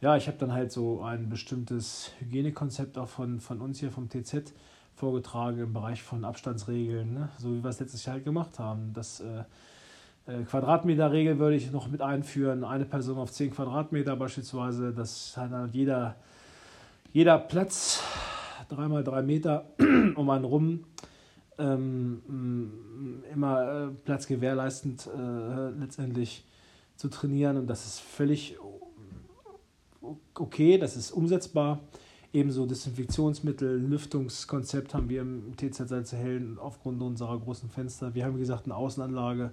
ja, 0.00 0.16
ich 0.16 0.26
habe 0.26 0.38
dann 0.38 0.52
halt 0.52 0.72
so 0.72 1.02
ein 1.02 1.28
bestimmtes 1.28 2.12
Hygienekonzept 2.20 2.96
auch 2.96 3.08
von, 3.08 3.40
von 3.40 3.60
uns 3.60 3.80
hier 3.80 3.90
vom 3.90 4.08
TZ 4.08 4.54
vorgetragen 4.94 5.60
im 5.60 5.72
Bereich 5.72 6.02
von 6.02 6.24
Abstandsregeln, 6.24 7.12
ne? 7.12 7.28
so 7.38 7.54
wie 7.54 7.62
wir 7.62 7.70
es 7.70 7.80
letztes 7.80 8.04
Jahr 8.04 8.14
halt 8.14 8.24
gemacht 8.24 8.58
haben. 8.58 8.92
Das 8.94 9.20
äh, 9.20 9.44
äh, 10.26 10.42
Quadratmeterregel 10.44 11.38
würde 11.38 11.56
ich 11.56 11.70
noch 11.70 11.88
mit 11.88 12.02
einführen, 12.02 12.64
eine 12.64 12.84
Person 12.84 13.18
auf 13.18 13.32
10 13.32 13.50
Quadratmeter 13.50 14.16
beispielsweise, 14.16 14.92
dass 14.92 15.36
halt 15.36 15.74
jeder, 15.74 16.16
jeder 17.12 17.38
Platz, 17.38 18.02
dreimal 18.68 19.04
drei 19.04 19.22
Meter 19.22 19.66
um 20.14 20.30
einen 20.30 20.44
rum, 20.44 20.84
ähm, 21.58 23.22
immer 23.32 23.88
äh, 23.88 23.88
Platz 24.04 24.26
gewährleistend 24.26 25.06
äh, 25.06 25.70
letztendlich 25.78 26.44
zu 26.96 27.08
trainieren 27.08 27.56
und 27.56 27.66
das 27.66 27.86
ist 27.86 28.00
völlig 28.00 28.56
okay, 30.34 30.78
das 30.78 30.96
ist 30.96 31.12
umsetzbar. 31.12 31.80
Ebenso 32.32 32.64
Desinfektionsmittel, 32.64 33.76
Lüftungskonzept 33.78 34.94
haben 34.94 35.08
wir 35.08 35.22
im 35.22 35.56
TZ 35.56 35.88
Salzehellen 35.88 36.58
aufgrund 36.58 37.02
unserer 37.02 37.38
großen 37.38 37.68
Fenster. 37.70 38.14
Wir 38.14 38.24
haben, 38.24 38.36
wie 38.36 38.40
gesagt, 38.40 38.66
eine 38.66 38.76
Außenanlage, 38.76 39.50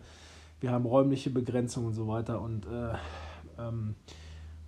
wir 0.59 0.71
haben 0.71 0.85
räumliche 0.85 1.31
Begrenzung 1.31 1.85
und 1.85 1.93
so 1.93 2.07
weiter. 2.07 2.39
Und 2.39 2.67
äh, 2.67 2.93
ähm, 3.59 3.95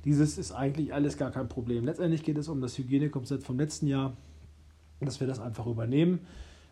dieses 0.05 0.39
ist 0.39 0.51
eigentlich 0.51 0.93
alles 0.93 1.17
gar 1.17 1.29
kein 1.29 1.47
Problem. 1.47 1.85
Letztendlich 1.85 2.23
geht 2.23 2.37
es 2.37 2.47
um 2.47 2.61
das 2.61 2.77
Hygienekonzept 2.77 3.43
vom 3.43 3.59
letzten 3.59 3.85
Jahr, 3.85 4.17
dass 5.01 5.19
wir 5.19 5.27
das 5.27 5.39
einfach 5.39 5.67
übernehmen. 5.67 6.21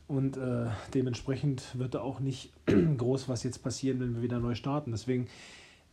Und 0.08 0.38
äh, 0.38 0.68
dementsprechend 0.94 1.78
wird 1.78 1.94
da 1.94 2.02
auch 2.02 2.20
nicht 2.20 2.52
groß 2.98 3.30
was 3.30 3.44
jetzt 3.44 3.62
passieren, 3.62 4.00
wenn 4.00 4.16
wir 4.16 4.22
wieder 4.24 4.40
neu 4.40 4.56
starten. 4.56 4.92
Deswegen 4.92 5.28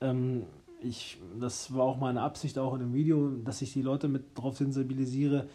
ähm, 0.00 0.44
ich, 0.84 1.18
das 1.40 1.74
war 1.74 1.82
auch 1.82 1.98
meine 1.98 2.22
Absicht 2.22 2.58
auch 2.58 2.74
in 2.74 2.80
dem 2.80 2.94
Video, 2.94 3.30
dass 3.44 3.62
ich 3.62 3.72
die 3.72 3.82
Leute 3.82 4.08
mit 4.08 4.36
darauf 4.36 4.56
sensibilisiere, 4.56 5.46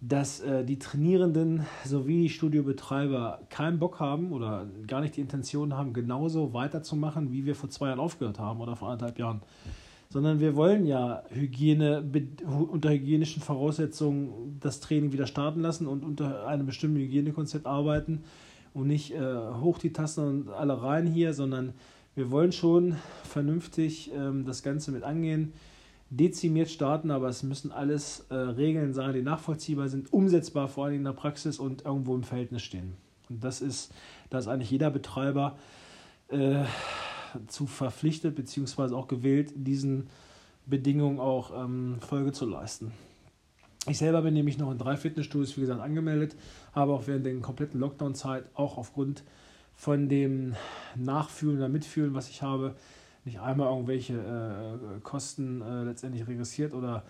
dass 0.00 0.40
äh, 0.40 0.64
die 0.64 0.78
Trainierenden 0.78 1.64
sowie 1.84 2.22
die 2.22 2.28
Studiobetreiber 2.28 3.40
keinen 3.48 3.78
Bock 3.78 3.98
haben 3.98 4.32
oder 4.32 4.66
gar 4.86 5.00
nicht 5.00 5.16
die 5.16 5.22
Intention 5.22 5.74
haben, 5.74 5.92
genauso 5.92 6.52
weiterzumachen, 6.52 7.32
wie 7.32 7.46
wir 7.46 7.54
vor 7.54 7.70
zwei 7.70 7.88
Jahren 7.88 8.00
aufgehört 8.00 8.38
haben 8.38 8.60
oder 8.60 8.76
vor 8.76 8.90
anderthalb 8.90 9.18
Jahren. 9.18 9.40
Sondern 10.08 10.38
wir 10.38 10.54
wollen 10.54 10.86
ja 10.86 11.22
Hygiene, 11.30 12.04
unter 12.46 12.90
hygienischen 12.90 13.42
Voraussetzungen 13.42 14.58
das 14.60 14.80
Training 14.80 15.12
wieder 15.12 15.26
starten 15.26 15.60
lassen 15.60 15.86
und 15.86 16.04
unter 16.04 16.46
einem 16.46 16.66
bestimmten 16.66 16.98
Hygienekonzept 16.98 17.66
arbeiten 17.66 18.22
und 18.72 18.86
nicht 18.86 19.12
äh, 19.12 19.20
hoch 19.60 19.78
die 19.78 19.92
Tasten 19.92 20.20
und 20.20 20.48
alle 20.50 20.80
rein 20.82 21.06
hier, 21.06 21.32
sondern 21.32 21.72
wir 22.16 22.30
wollen 22.30 22.50
schon 22.50 22.96
vernünftig 23.24 24.10
ähm, 24.12 24.44
das 24.44 24.62
Ganze 24.62 24.90
mit 24.90 25.04
angehen, 25.04 25.52
dezimiert 26.08 26.70
starten, 26.70 27.10
aber 27.10 27.28
es 27.28 27.42
müssen 27.42 27.70
alles 27.70 28.26
äh, 28.30 28.34
Regeln 28.34 28.94
sein, 28.94 29.12
die 29.12 29.22
nachvollziehbar 29.22 29.88
sind, 29.88 30.12
umsetzbar, 30.12 30.68
vor 30.68 30.86
allem 30.86 30.96
in 30.96 31.04
der 31.04 31.12
Praxis 31.12 31.58
und 31.58 31.84
irgendwo 31.84 32.14
im 32.14 32.22
Verhältnis 32.22 32.62
stehen. 32.62 32.94
Und 33.28 33.44
das 33.44 33.60
ist, 33.60 33.92
da 34.30 34.38
ist 34.38 34.48
eigentlich 34.48 34.70
jeder 34.70 34.90
Betreiber 34.90 35.58
äh, 36.28 36.64
zu 37.48 37.66
verpflichtet, 37.66 38.34
beziehungsweise 38.34 38.96
auch 38.96 39.08
gewillt, 39.08 39.52
diesen 39.54 40.08
Bedingungen 40.64 41.20
auch 41.20 41.64
ähm, 41.64 41.98
Folge 42.00 42.32
zu 42.32 42.46
leisten. 42.46 42.92
Ich 43.88 43.98
selber 43.98 44.22
bin 44.22 44.32
nämlich 44.32 44.58
noch 44.58 44.72
in 44.72 44.78
drei 44.78 44.96
Fitnessstudios, 44.96 45.56
wie 45.56 45.60
gesagt, 45.60 45.80
angemeldet, 45.80 46.34
habe 46.72 46.92
auch 46.92 47.06
während 47.06 47.26
der 47.26 47.36
kompletten 47.40 47.78
Lockdown-Zeit 47.78 48.44
auch 48.54 48.78
aufgrund 48.78 49.22
von 49.76 50.08
dem 50.08 50.54
Nachfühlen 50.96 51.58
oder 51.58 51.68
Mitfühlen, 51.68 52.14
was 52.14 52.28
ich 52.28 52.42
habe, 52.42 52.74
nicht 53.24 53.40
einmal 53.40 53.68
irgendwelche 53.68 54.14
äh, 54.14 55.00
Kosten 55.02 55.60
äh, 55.60 55.84
letztendlich 55.84 56.26
regressiert 56.26 56.72
oder 56.72 57.02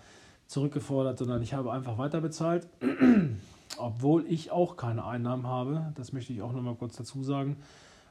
zurückgefordert, 0.47 1.17
sondern 1.17 1.41
ich 1.41 1.53
habe 1.53 1.71
einfach 1.71 1.97
weiter 1.97 2.21
bezahlt, 2.21 2.67
obwohl 3.77 4.25
ich 4.27 4.51
auch 4.51 4.77
keine 4.77 5.05
Einnahmen 5.05 5.45
habe. 5.45 5.93
Das 5.95 6.13
möchte 6.13 6.33
ich 6.33 6.41
auch 6.41 6.53
nochmal 6.53 6.75
kurz 6.75 6.97
dazu 6.97 7.23
sagen. 7.23 7.57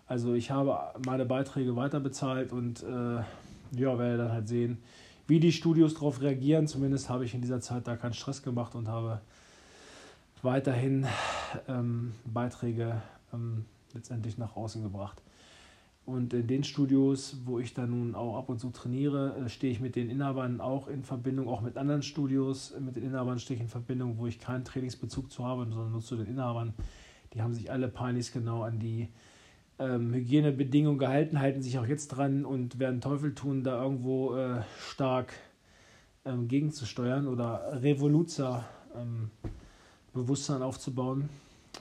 Also 0.06 0.34
ich 0.34 0.50
habe 0.50 0.78
meine 1.04 1.26
Beiträge 1.26 1.75
weiter 1.75 2.00
bezahlt 2.00 2.52
und 2.52 2.82
äh, 2.82 3.22
ja, 3.72 3.98
werde 3.98 4.18
dann 4.18 4.32
halt 4.32 4.48
sehen, 4.48 4.78
wie 5.26 5.40
die 5.40 5.52
Studios 5.52 5.94
darauf 5.94 6.20
reagieren. 6.20 6.68
Zumindest 6.68 7.10
habe 7.10 7.25
ich 7.25 7.34
in 7.34 7.40
dieser 7.40 7.60
Zeit 7.60 7.88
da 7.88 7.96
keinen 7.96 8.14
Stress 8.14 8.42
gemacht 8.42 8.76
und 8.76 8.86
habe 8.86 9.20
weiterhin 10.42 11.06
ähm, 11.66 12.12
Beiträge 12.25 13.02
ähm, 13.34 13.64
letztendlich 13.97 14.38
nach 14.38 14.57
außen 14.57 14.83
gebracht. 14.83 15.23
Und 16.07 16.33
in 16.33 16.47
den 16.47 16.62
Studios, 16.62 17.37
wo 17.45 17.59
ich 17.59 17.75
dann 17.75 17.91
nun 17.91 18.15
auch 18.15 18.37
ab 18.37 18.49
und 18.49 18.61
zu 18.61 18.71
trainiere, 18.71 19.37
äh, 19.45 19.49
stehe 19.49 19.73
ich 19.73 19.81
mit 19.81 19.97
den 19.97 20.09
Inhabern 20.09 20.61
auch 20.61 20.87
in 20.87 21.03
Verbindung, 21.03 21.49
auch 21.49 21.62
mit 21.62 21.76
anderen 21.76 22.03
Studios. 22.03 22.75
Mit 22.79 22.95
den 22.95 23.03
Inhabern 23.03 23.41
stehe 23.41 23.57
ich 23.57 23.62
in 23.62 23.69
Verbindung, 23.69 24.17
wo 24.17 24.29
ich 24.29 24.38
keinen 24.38 24.65
Trainingsbezug 24.65 25.33
zu 25.33 25.45
habe, 25.45 25.67
sondern 25.69 25.91
nur 25.91 26.00
zu 26.00 26.17
den 26.17 26.26
Inhabern. 26.26 26.75
Die 27.35 27.43
haben 27.43 27.55
sich 27.55 27.73
alle 27.73 27.88
peinlich 27.88 28.33
genau 28.33 28.62
an 28.62 28.79
die 28.79 29.09
ähm, 29.81 30.15
Hygienebedingungen 30.15 30.99
gehalten, 30.99 31.41
halten 31.41 31.61
sich 31.61 31.76
auch 31.76 31.87
jetzt 31.87 32.09
dran 32.09 32.45
und 32.45 32.79
werden 32.79 33.00
Teufel 33.00 33.35
tun, 33.35 33.65
da 33.65 33.83
irgendwo 33.83 34.37
äh, 34.37 34.62
stark 34.88 35.33
ähm, 36.25 36.47
gegenzusteuern 36.47 37.26
oder 37.26 37.83
Revoluzer 37.83 38.65
ähm, 38.95 39.33
Bewusstsein 40.15 40.62
aufzubauen 40.62 41.29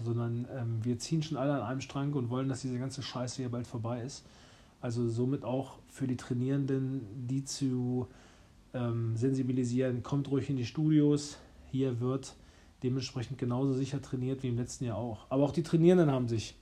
sondern 0.04 0.48
ähm, 0.56 0.80
wir 0.84 1.00
ziehen 1.00 1.24
schon 1.24 1.38
alle 1.38 1.54
an 1.54 1.62
einem 1.62 1.82
Strang 1.82 2.14
und 2.14 2.30
wollen, 2.30 2.50
dass 2.50 2.62
diese 2.62 2.80
ganze 2.80 3.02
Scheiße 3.02 3.38
hier 3.38 3.50
bald 3.50 3.68
vorbei 3.68 4.02
ist. 4.02 4.25
Also 4.82 5.08
somit 5.08 5.44
auch 5.44 5.80
für 5.90 6.08
die 6.08 6.18
Trainierenden, 6.18 7.28
die 7.28 7.44
zu 7.44 8.08
ähm, 8.74 9.16
sensibilisieren, 9.16 10.04
kommt 10.04 10.30
ruhig 10.30 10.50
in 10.50 10.58
die 10.58 10.66
Studios. 10.66 11.38
Hier 11.72 12.00
wird 12.00 12.36
dementsprechend 12.84 13.38
genauso 13.38 13.74
sicher 13.74 14.02
trainiert 14.02 14.44
wie 14.44 14.50
im 14.50 14.58
letzten 14.58 14.86
Jahr 14.86 14.98
auch. 14.98 15.25
Aber 15.30 15.44
auch 15.44 15.52
die 15.52 15.64
Trainierenden 15.64 16.12
haben 16.12 16.28
sich 16.28 16.56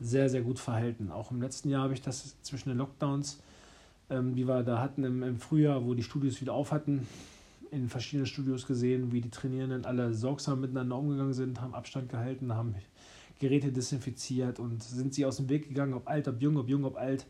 sehr, 0.00 0.28
sehr 0.28 0.42
gut 0.42 0.58
verhalten. 0.58 1.10
Auch 1.10 1.30
im 1.30 1.40
letzten 1.40 1.68
Jahr 1.70 1.82
habe 1.82 1.94
ich 1.94 2.02
das 2.02 2.40
zwischen 2.42 2.70
den 2.70 2.78
Lockdowns, 2.78 3.40
ähm, 4.10 4.34
die 4.34 4.48
wir 4.48 4.62
da 4.62 4.80
hatten 4.80 5.04
im, 5.04 5.22
im 5.22 5.38
Frühjahr, 5.38 5.84
wo 5.84 5.94
die 5.94 6.02
Studios 6.02 6.40
wieder 6.40 6.54
auf 6.54 6.72
hatten, 6.72 7.06
in 7.72 7.88
verschiedenen 7.88 8.26
Studios 8.26 8.66
gesehen, 8.66 9.12
wie 9.12 9.22
die 9.22 9.30
Trainierenden 9.30 9.86
alle 9.86 10.12
sorgsam 10.12 10.60
miteinander 10.60 10.96
umgegangen 10.96 11.32
sind, 11.32 11.60
haben 11.60 11.74
Abstand 11.74 12.10
gehalten, 12.10 12.54
haben 12.54 12.74
Geräte 13.38 13.72
desinfiziert 13.72 14.60
und 14.60 14.82
sind 14.82 15.14
sie 15.14 15.24
aus 15.24 15.38
dem 15.38 15.48
Weg 15.48 15.68
gegangen, 15.68 15.94
ob 15.94 16.08
alt, 16.08 16.28
ob 16.28 16.40
jung, 16.40 16.56
ob 16.58 16.68
jung, 16.68 16.84
ob 16.84 16.96
alt. 16.96 17.26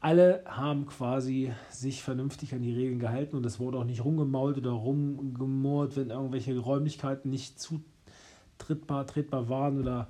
Alle 0.00 0.44
haben 0.44 0.84
quasi 0.84 1.50
sich 1.70 2.02
vernünftig 2.02 2.54
an 2.54 2.60
die 2.60 2.74
Regeln 2.74 2.98
gehalten 2.98 3.36
und 3.36 3.46
es 3.46 3.58
wurde 3.58 3.78
auch 3.78 3.84
nicht 3.84 4.04
rumgemault 4.04 4.58
oder 4.58 4.72
rumgemurrt, 4.72 5.96
wenn 5.96 6.10
irgendwelche 6.10 6.58
Räumlichkeiten 6.58 7.30
nicht 7.30 7.58
zutrittbar, 7.58 9.06
tretbar 9.06 9.48
waren 9.48 9.80
oder 9.80 10.08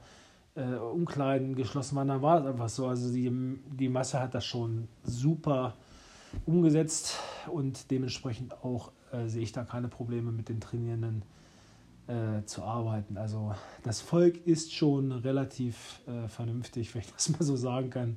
äh, 0.56 0.74
Umkleiden 0.74 1.54
geschlossen 1.54 1.94
waren, 1.94 2.08
dann 2.08 2.22
war 2.22 2.40
das 2.40 2.48
einfach 2.48 2.68
so. 2.68 2.88
Also 2.88 3.12
die, 3.12 3.30
die 3.72 3.88
Masse 3.88 4.18
hat 4.18 4.34
das 4.34 4.44
schon 4.44 4.88
super 5.04 5.74
umgesetzt 6.44 7.20
und 7.46 7.92
dementsprechend 7.92 8.52
auch 8.64 8.90
äh, 9.14 9.28
sehe 9.28 9.42
ich 9.42 9.52
da 9.52 9.64
keine 9.64 9.88
Probleme 9.88 10.32
mit 10.32 10.48
den 10.48 10.60
Trainierenden 10.60 11.22
äh, 12.06 12.44
zu 12.44 12.62
arbeiten. 12.62 13.16
Also 13.16 13.54
das 13.82 14.00
Volk 14.00 14.46
ist 14.46 14.74
schon 14.74 15.12
relativ 15.12 16.00
äh, 16.06 16.28
vernünftig, 16.28 16.94
wenn 16.94 17.02
ich 17.02 17.12
das 17.12 17.30
mal 17.30 17.42
so 17.42 17.56
sagen 17.56 17.90
kann. 17.90 18.16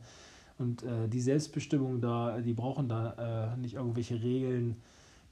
Und 0.58 0.84
äh, 0.84 1.08
die 1.08 1.22
Selbstbestimmung 1.22 2.02
da, 2.02 2.42
die 2.42 2.54
brauchen 2.54 2.90
da 2.90 3.54
äh, 3.54 3.58
nicht 3.58 3.76
irgendwelche 3.76 4.22
Regeln 4.22 4.76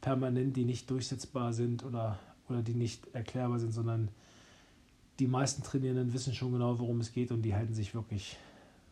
permanent, 0.02 0.56
die 0.56 0.66
nicht 0.66 0.90
durchsetzbar 0.90 1.52
sind 1.52 1.84
oder, 1.84 2.20
oder 2.48 2.62
die 2.62 2.76
nicht 2.76 3.08
erklärbar 3.14 3.60
sind, 3.60 3.74
sondern 3.74 4.10
die 5.20 5.28
meisten 5.28 5.64
Trainierenden 5.64 6.14
wissen 6.14 6.34
schon 6.34 6.52
genau, 6.52 6.78
worum 6.78 7.00
es 7.00 7.12
geht 7.12 7.32
und 7.32 7.42
die 7.42 7.56
halten 7.56 7.74
sich 7.74 7.96
wirklich 7.96 8.38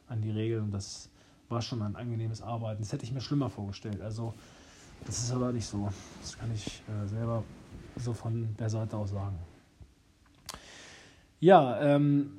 an 0.07 0.21
die 0.21 0.31
Regeln 0.31 0.63
und 0.63 0.71
das 0.71 1.09
war 1.49 1.61
schon 1.61 1.81
ein 1.81 1.95
angenehmes 1.95 2.41
Arbeiten. 2.41 2.81
Das 2.81 2.93
hätte 2.93 3.03
ich 3.03 3.11
mir 3.11 3.21
schlimmer 3.21 3.49
vorgestellt. 3.49 4.01
Also 4.01 4.33
das 5.05 5.19
ist 5.19 5.31
aber 5.31 5.51
nicht 5.51 5.65
so. 5.65 5.89
Das 6.21 6.37
kann 6.37 6.49
ich 6.53 6.81
äh, 6.87 7.07
selber 7.07 7.43
so 7.97 8.13
von 8.13 8.55
der 8.57 8.69
Seite 8.69 8.97
aus 8.97 9.11
sagen. 9.11 9.37
Ja, 11.39 11.81
ähm, 11.81 12.31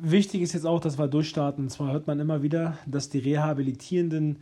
wichtig 0.00 0.42
ist 0.42 0.52
jetzt 0.52 0.66
auch, 0.66 0.80
dass 0.80 0.98
wir 0.98 1.08
durchstarten. 1.08 1.64
Und 1.64 1.70
zwar 1.70 1.92
hört 1.92 2.06
man 2.06 2.20
immer 2.20 2.42
wieder, 2.42 2.78
dass 2.86 3.08
die 3.08 3.18
Rehabilitierenden 3.18 4.38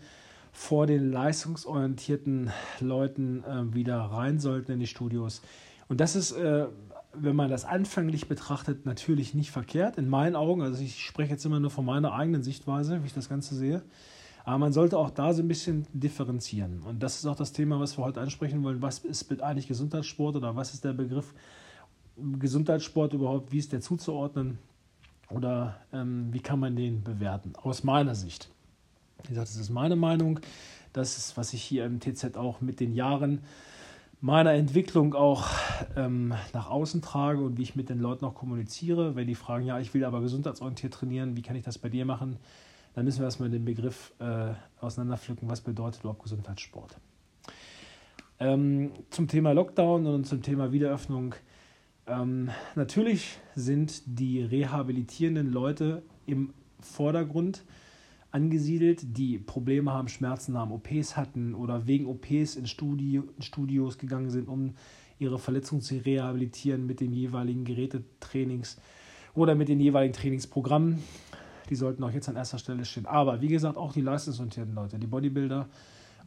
vor 0.53 0.87
den 0.87 1.11
leistungsorientierten 1.11 2.51
Leuten 2.81 3.45
äh, 3.45 3.75
wieder 3.75 3.99
rein 3.99 4.41
sollten 4.41 4.73
in 4.73 4.81
die 4.81 4.87
Studios. 4.87 5.43
Und 5.89 6.01
das 6.01 6.17
ist, 6.17 6.33
äh, 6.33 6.67
wenn 7.15 7.37
man 7.37 7.49
das 7.49 7.65
anfänglich 7.65 8.29
betrachtet, 8.29 8.85
natürlich 8.85 9.35
nicht 9.35 9.51
verkehrt. 9.51 9.99
In 9.99 10.09
meinen 10.09 10.37
Augen, 10.37 10.63
also 10.63 10.83
ich 10.83 11.05
spreche 11.05 11.33
jetzt 11.33 11.47
immer 11.47 11.61
nur 11.61 11.71
von 11.71 11.85
meiner 11.85 12.13
eigenen 12.13 12.43
Sichtweise, 12.43 13.03
wie 13.03 13.07
ich 13.07 13.15
das 13.15 13.29
Ganze 13.29 13.55
sehe. 13.55 13.83
Aber 14.49 14.57
man 14.57 14.73
sollte 14.73 14.97
auch 14.97 15.11
da 15.11 15.35
so 15.35 15.43
ein 15.43 15.49
bisschen 15.49 15.87
differenzieren. 15.93 16.81
Und 16.81 17.03
das 17.03 17.17
ist 17.19 17.27
auch 17.27 17.37
das 17.37 17.53
Thema, 17.53 17.81
was 17.81 17.99
wir 17.99 18.05
heute 18.07 18.23
ansprechen 18.23 18.65
wollen. 18.65 18.81
Was 18.81 19.01
ist 19.01 19.43
eigentlich 19.43 19.69
Gesundheitssport 19.69 20.37
oder 20.37 20.57
was 20.57 20.73
ist 20.73 20.85
der 20.85 20.95
Begriff 20.95 21.35
Gesundheitssport 22.17 23.13
überhaupt? 23.13 23.53
Wie 23.53 23.59
ist 23.59 23.75
der 23.75 23.83
zuzuordnen? 23.83 24.57
Oder 25.29 25.77
ähm, 25.93 26.29
wie 26.33 26.41
kann 26.41 26.61
man 26.61 26.77
den 26.77 27.05
bewerten? 27.05 27.53
Aus 27.57 27.85
meiner 27.85 28.15
Sicht. 28.15 28.49
Wie 29.25 29.29
gesagt, 29.29 29.51
das 29.51 29.57
ist 29.57 29.69
meine 29.69 29.97
Meinung. 29.97 30.41
Das 30.95 31.19
ist, 31.19 31.37
was 31.37 31.53
ich 31.53 31.63
hier 31.63 31.85
im 31.85 32.01
TZ 32.01 32.39
auch 32.39 32.63
mit 32.63 32.81
den 32.81 32.95
Jahren 32.95 33.43
meiner 34.23 34.55
Entwicklung 34.55 35.15
auch 35.15 35.51
ähm, 35.95 36.33
nach 36.55 36.71
außen 36.71 37.03
trage 37.03 37.43
und 37.43 37.59
wie 37.59 37.63
ich 37.65 37.77
mit 37.77 37.91
den 37.91 37.99
Leuten 37.99 38.25
auch 38.25 38.35
kommuniziere. 38.35 39.15
Wenn 39.15 39.27
die 39.27 39.35
fragen, 39.35 39.67
ja, 39.67 39.79
ich 39.79 39.93
will 39.93 40.07
aber 40.07 40.23
gesundheitsorientiert 40.23 40.95
trainieren, 40.95 41.37
wie 41.37 41.43
kann 41.43 41.55
ich 41.55 41.65
das 41.65 41.77
bei 41.77 41.91
dir 41.91 42.07
machen? 42.07 42.39
Dann 42.99 43.05
müssen 43.05 43.21
wir 43.21 43.27
erstmal 43.27 43.49
den 43.49 43.65
Begriff 43.65 44.13
äh, 44.19 44.55
auseinanderpflücken, 44.81 45.49
was 45.49 45.61
bedeutet 45.61 46.01
überhaupt 46.01 46.21
Gesundheitssport. 46.21 46.97
Ähm, 48.41 48.91
zum 49.11 49.29
Thema 49.29 49.53
Lockdown 49.53 50.05
und 50.05 50.25
zum 50.27 50.43
Thema 50.43 50.73
Wiederöffnung. 50.73 51.37
Ähm, 52.09 52.51
natürlich 52.75 53.39
sind 53.55 54.03
die 54.05 54.43
rehabilitierenden 54.43 55.53
Leute 55.53 56.03
im 56.27 56.53
Vordergrund 56.81 57.63
angesiedelt, 58.33 59.17
die 59.17 59.39
Probleme 59.39 59.93
haben, 59.93 60.09
Schmerzen 60.09 60.59
haben, 60.59 60.73
OPs 60.73 61.17
hatten 61.17 61.55
oder 61.55 61.87
wegen 61.87 62.07
OPs 62.07 62.57
in, 62.57 62.67
Studio, 62.67 63.23
in 63.37 63.43
Studios 63.43 63.99
gegangen 63.99 64.31
sind, 64.31 64.49
um 64.49 64.75
ihre 65.21 65.39
Verletzung 65.39 65.83
zu 65.83 65.95
rehabilitieren 65.99 66.85
mit 66.85 66.99
den 66.99 67.13
jeweiligen 67.13 67.65
Gerätetrainings 67.65 68.77
oder 69.37 69.55
mit 69.55 69.69
den 69.69 69.79
jeweiligen 69.79 70.15
Trainingsprogrammen. 70.15 70.99
Die 71.71 71.75
sollten 71.75 72.03
auch 72.05 72.11
jetzt 72.11 72.29
an 72.29 72.37
erster 72.37 72.59
Stelle 72.59 72.85
stehen. 72.85 73.07
Aber 73.07 73.41
wie 73.41 73.49
gesagt, 73.49 73.77
auch 73.77 73.93
die 73.93 74.01
leistungsorientierten 74.01 74.75
Leute, 74.75 74.99
die 74.99 75.07
Bodybuilder 75.07 75.67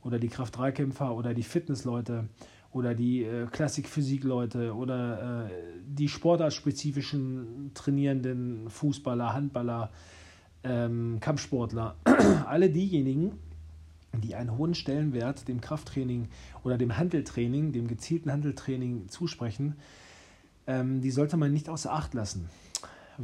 oder 0.03 0.19
die 0.19 0.29
Kraft-3-Kämpfer 0.29 1.15
oder 1.15 1.33
die 1.33 1.43
Fitnessleute 1.43 2.25
oder 2.71 2.95
die 2.95 3.23
äh, 3.23 3.47
Klassik-Physik-Leute 3.47 4.73
oder 4.75 5.47
äh, 5.47 5.51
die 5.85 6.07
sportartspezifischen 6.07 7.71
trainierenden 7.73 8.69
Fußballer, 8.69 9.33
Handballer, 9.33 9.89
ähm, 10.63 11.17
Kampfsportler, 11.19 11.95
alle 12.47 12.69
diejenigen, 12.69 13.33
die 14.13 14.35
einen 14.35 14.57
hohen 14.57 14.75
Stellenwert 14.75 15.47
dem 15.47 15.61
Krafttraining 15.61 16.27
oder 16.63 16.77
dem 16.77 16.97
Handeltraining, 16.97 17.71
dem 17.71 17.87
gezielten 17.87 18.31
Handeltraining 18.31 19.09
zusprechen, 19.09 19.75
ähm, 20.67 21.01
die 21.01 21.11
sollte 21.11 21.37
man 21.37 21.51
nicht 21.51 21.69
außer 21.69 21.91
Acht 21.91 22.13
lassen. 22.13 22.49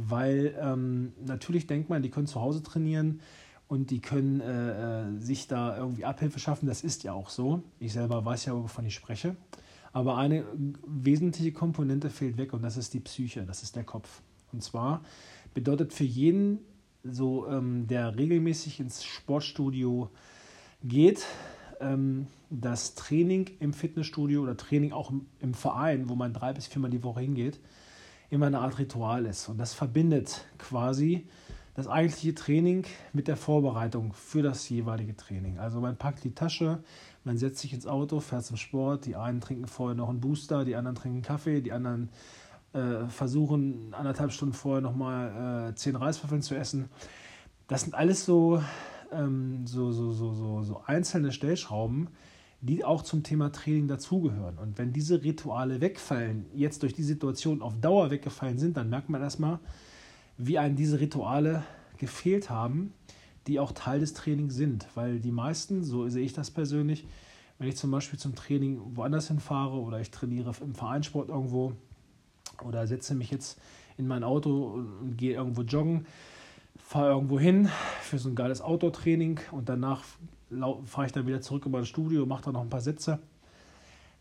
Weil 0.00 0.54
ähm, 0.60 1.12
natürlich 1.24 1.66
denkt 1.66 1.90
man, 1.90 2.02
die 2.02 2.10
können 2.10 2.28
zu 2.28 2.40
Hause 2.40 2.62
trainieren 2.62 3.20
und 3.66 3.90
die 3.90 4.00
können 4.00 4.40
äh, 4.40 5.08
äh, 5.08 5.18
sich 5.18 5.48
da 5.48 5.76
irgendwie 5.76 6.04
Abhilfe 6.04 6.38
schaffen. 6.38 6.66
Das 6.66 6.84
ist 6.84 7.02
ja 7.02 7.12
auch 7.12 7.30
so. 7.30 7.62
Ich 7.80 7.92
selber 7.92 8.24
weiß 8.24 8.46
ja, 8.46 8.54
wovon 8.54 8.86
ich 8.86 8.94
spreche. 8.94 9.36
Aber 9.92 10.16
eine 10.16 10.44
wesentliche 10.86 11.52
Komponente 11.52 12.10
fehlt 12.10 12.36
weg 12.36 12.52
und 12.52 12.62
das 12.62 12.76
ist 12.76 12.94
die 12.94 13.00
Psyche, 13.00 13.44
das 13.44 13.62
ist 13.62 13.74
der 13.74 13.84
Kopf. 13.84 14.22
Und 14.52 14.62
zwar 14.62 15.02
bedeutet 15.54 15.92
für 15.92 16.04
jeden, 16.04 16.60
so 17.02 17.48
ähm, 17.48 17.86
der 17.86 18.16
regelmäßig 18.16 18.80
ins 18.80 19.04
Sportstudio 19.04 20.10
geht, 20.84 21.26
ähm, 21.80 22.26
das 22.50 22.94
Training 22.94 23.50
im 23.60 23.72
Fitnessstudio 23.72 24.42
oder 24.42 24.56
Training 24.56 24.92
auch 24.92 25.10
im, 25.10 25.26
im 25.40 25.54
Verein, 25.54 26.08
wo 26.08 26.14
man 26.14 26.32
drei 26.32 26.52
bis 26.52 26.66
viermal 26.66 26.90
die 26.90 27.02
Woche 27.02 27.20
hingeht, 27.20 27.60
immer 28.30 28.46
eine 28.46 28.60
Art 28.60 28.78
Ritual 28.78 29.26
ist. 29.26 29.48
Und 29.48 29.58
das 29.58 29.74
verbindet 29.74 30.44
quasi 30.58 31.26
das 31.74 31.86
eigentliche 31.86 32.34
Training 32.34 32.84
mit 33.12 33.28
der 33.28 33.36
Vorbereitung 33.36 34.12
für 34.12 34.42
das 34.42 34.68
jeweilige 34.68 35.14
Training. 35.16 35.58
Also 35.58 35.80
man 35.80 35.96
packt 35.96 36.24
die 36.24 36.34
Tasche, 36.34 36.82
man 37.22 37.38
setzt 37.38 37.60
sich 37.60 37.72
ins 37.72 37.86
Auto, 37.86 38.18
fährt 38.18 38.44
zum 38.44 38.56
Sport, 38.56 39.06
die 39.06 39.14
einen 39.14 39.40
trinken 39.40 39.68
vorher 39.68 39.94
noch 39.94 40.08
einen 40.08 40.20
Booster, 40.20 40.64
die 40.64 40.74
anderen 40.74 40.96
trinken 40.96 41.22
Kaffee, 41.22 41.60
die 41.60 41.70
anderen 41.70 42.08
äh, 42.72 43.06
versuchen 43.08 43.94
anderthalb 43.94 44.32
Stunden 44.32 44.54
vorher 44.54 44.80
nochmal 44.80 45.70
äh, 45.70 45.74
zehn 45.76 45.94
Reiswaffeln 45.94 46.42
zu 46.42 46.56
essen. 46.56 46.88
Das 47.68 47.82
sind 47.82 47.94
alles 47.94 48.24
so, 48.24 48.62
ähm, 49.12 49.66
so, 49.66 49.92
so, 49.92 50.10
so, 50.10 50.32
so, 50.32 50.62
so 50.64 50.82
einzelne 50.84 51.30
Stellschrauben, 51.30 52.08
die 52.60 52.84
auch 52.84 53.02
zum 53.02 53.22
Thema 53.22 53.50
Training 53.50 53.86
dazugehören. 53.86 54.58
Und 54.58 54.78
wenn 54.78 54.92
diese 54.92 55.22
Rituale 55.22 55.80
wegfallen, 55.80 56.46
jetzt 56.54 56.82
durch 56.82 56.92
die 56.92 57.04
Situation 57.04 57.62
auf 57.62 57.80
Dauer 57.80 58.10
weggefallen 58.10 58.58
sind, 58.58 58.76
dann 58.76 58.90
merkt 58.90 59.08
man 59.08 59.22
erstmal, 59.22 59.60
wie 60.36 60.58
einem 60.58 60.76
diese 60.76 60.98
Rituale 61.00 61.62
gefehlt 61.98 62.50
haben, 62.50 62.92
die 63.46 63.60
auch 63.60 63.72
Teil 63.72 64.00
des 64.00 64.12
Trainings 64.12 64.54
sind. 64.54 64.88
Weil 64.94 65.20
die 65.20 65.30
meisten, 65.30 65.84
so 65.84 66.08
sehe 66.08 66.24
ich 66.24 66.32
das 66.32 66.50
persönlich, 66.50 67.06
wenn 67.58 67.68
ich 67.68 67.76
zum 67.76 67.90
Beispiel 67.90 68.18
zum 68.18 68.34
Training 68.34 68.80
woanders 68.94 69.28
hinfahre 69.28 69.76
oder 69.76 70.00
ich 70.00 70.10
trainiere 70.10 70.52
im 70.60 70.74
Vereinssport 70.74 71.28
irgendwo 71.28 71.72
oder 72.64 72.86
setze 72.86 73.14
mich 73.14 73.30
jetzt 73.30 73.60
in 73.96 74.06
mein 74.06 74.22
Auto 74.22 74.84
und 75.00 75.16
gehe 75.16 75.34
irgendwo 75.34 75.62
joggen, 75.62 76.06
fahre 76.76 77.10
irgendwo 77.10 77.38
hin 77.38 77.68
für 78.00 78.18
so 78.18 78.28
ein 78.28 78.36
geiles 78.36 78.60
Outdoor-Training 78.60 79.40
und 79.50 79.68
danach 79.68 80.04
fahre 80.84 81.06
ich 81.06 81.12
dann 81.12 81.26
wieder 81.26 81.40
zurück 81.40 81.66
in 81.66 81.72
mein 81.72 81.86
Studio, 81.86 82.26
mache 82.26 82.44
da 82.44 82.52
noch 82.52 82.62
ein 82.62 82.70
paar 82.70 82.80
Sätze 82.80 83.18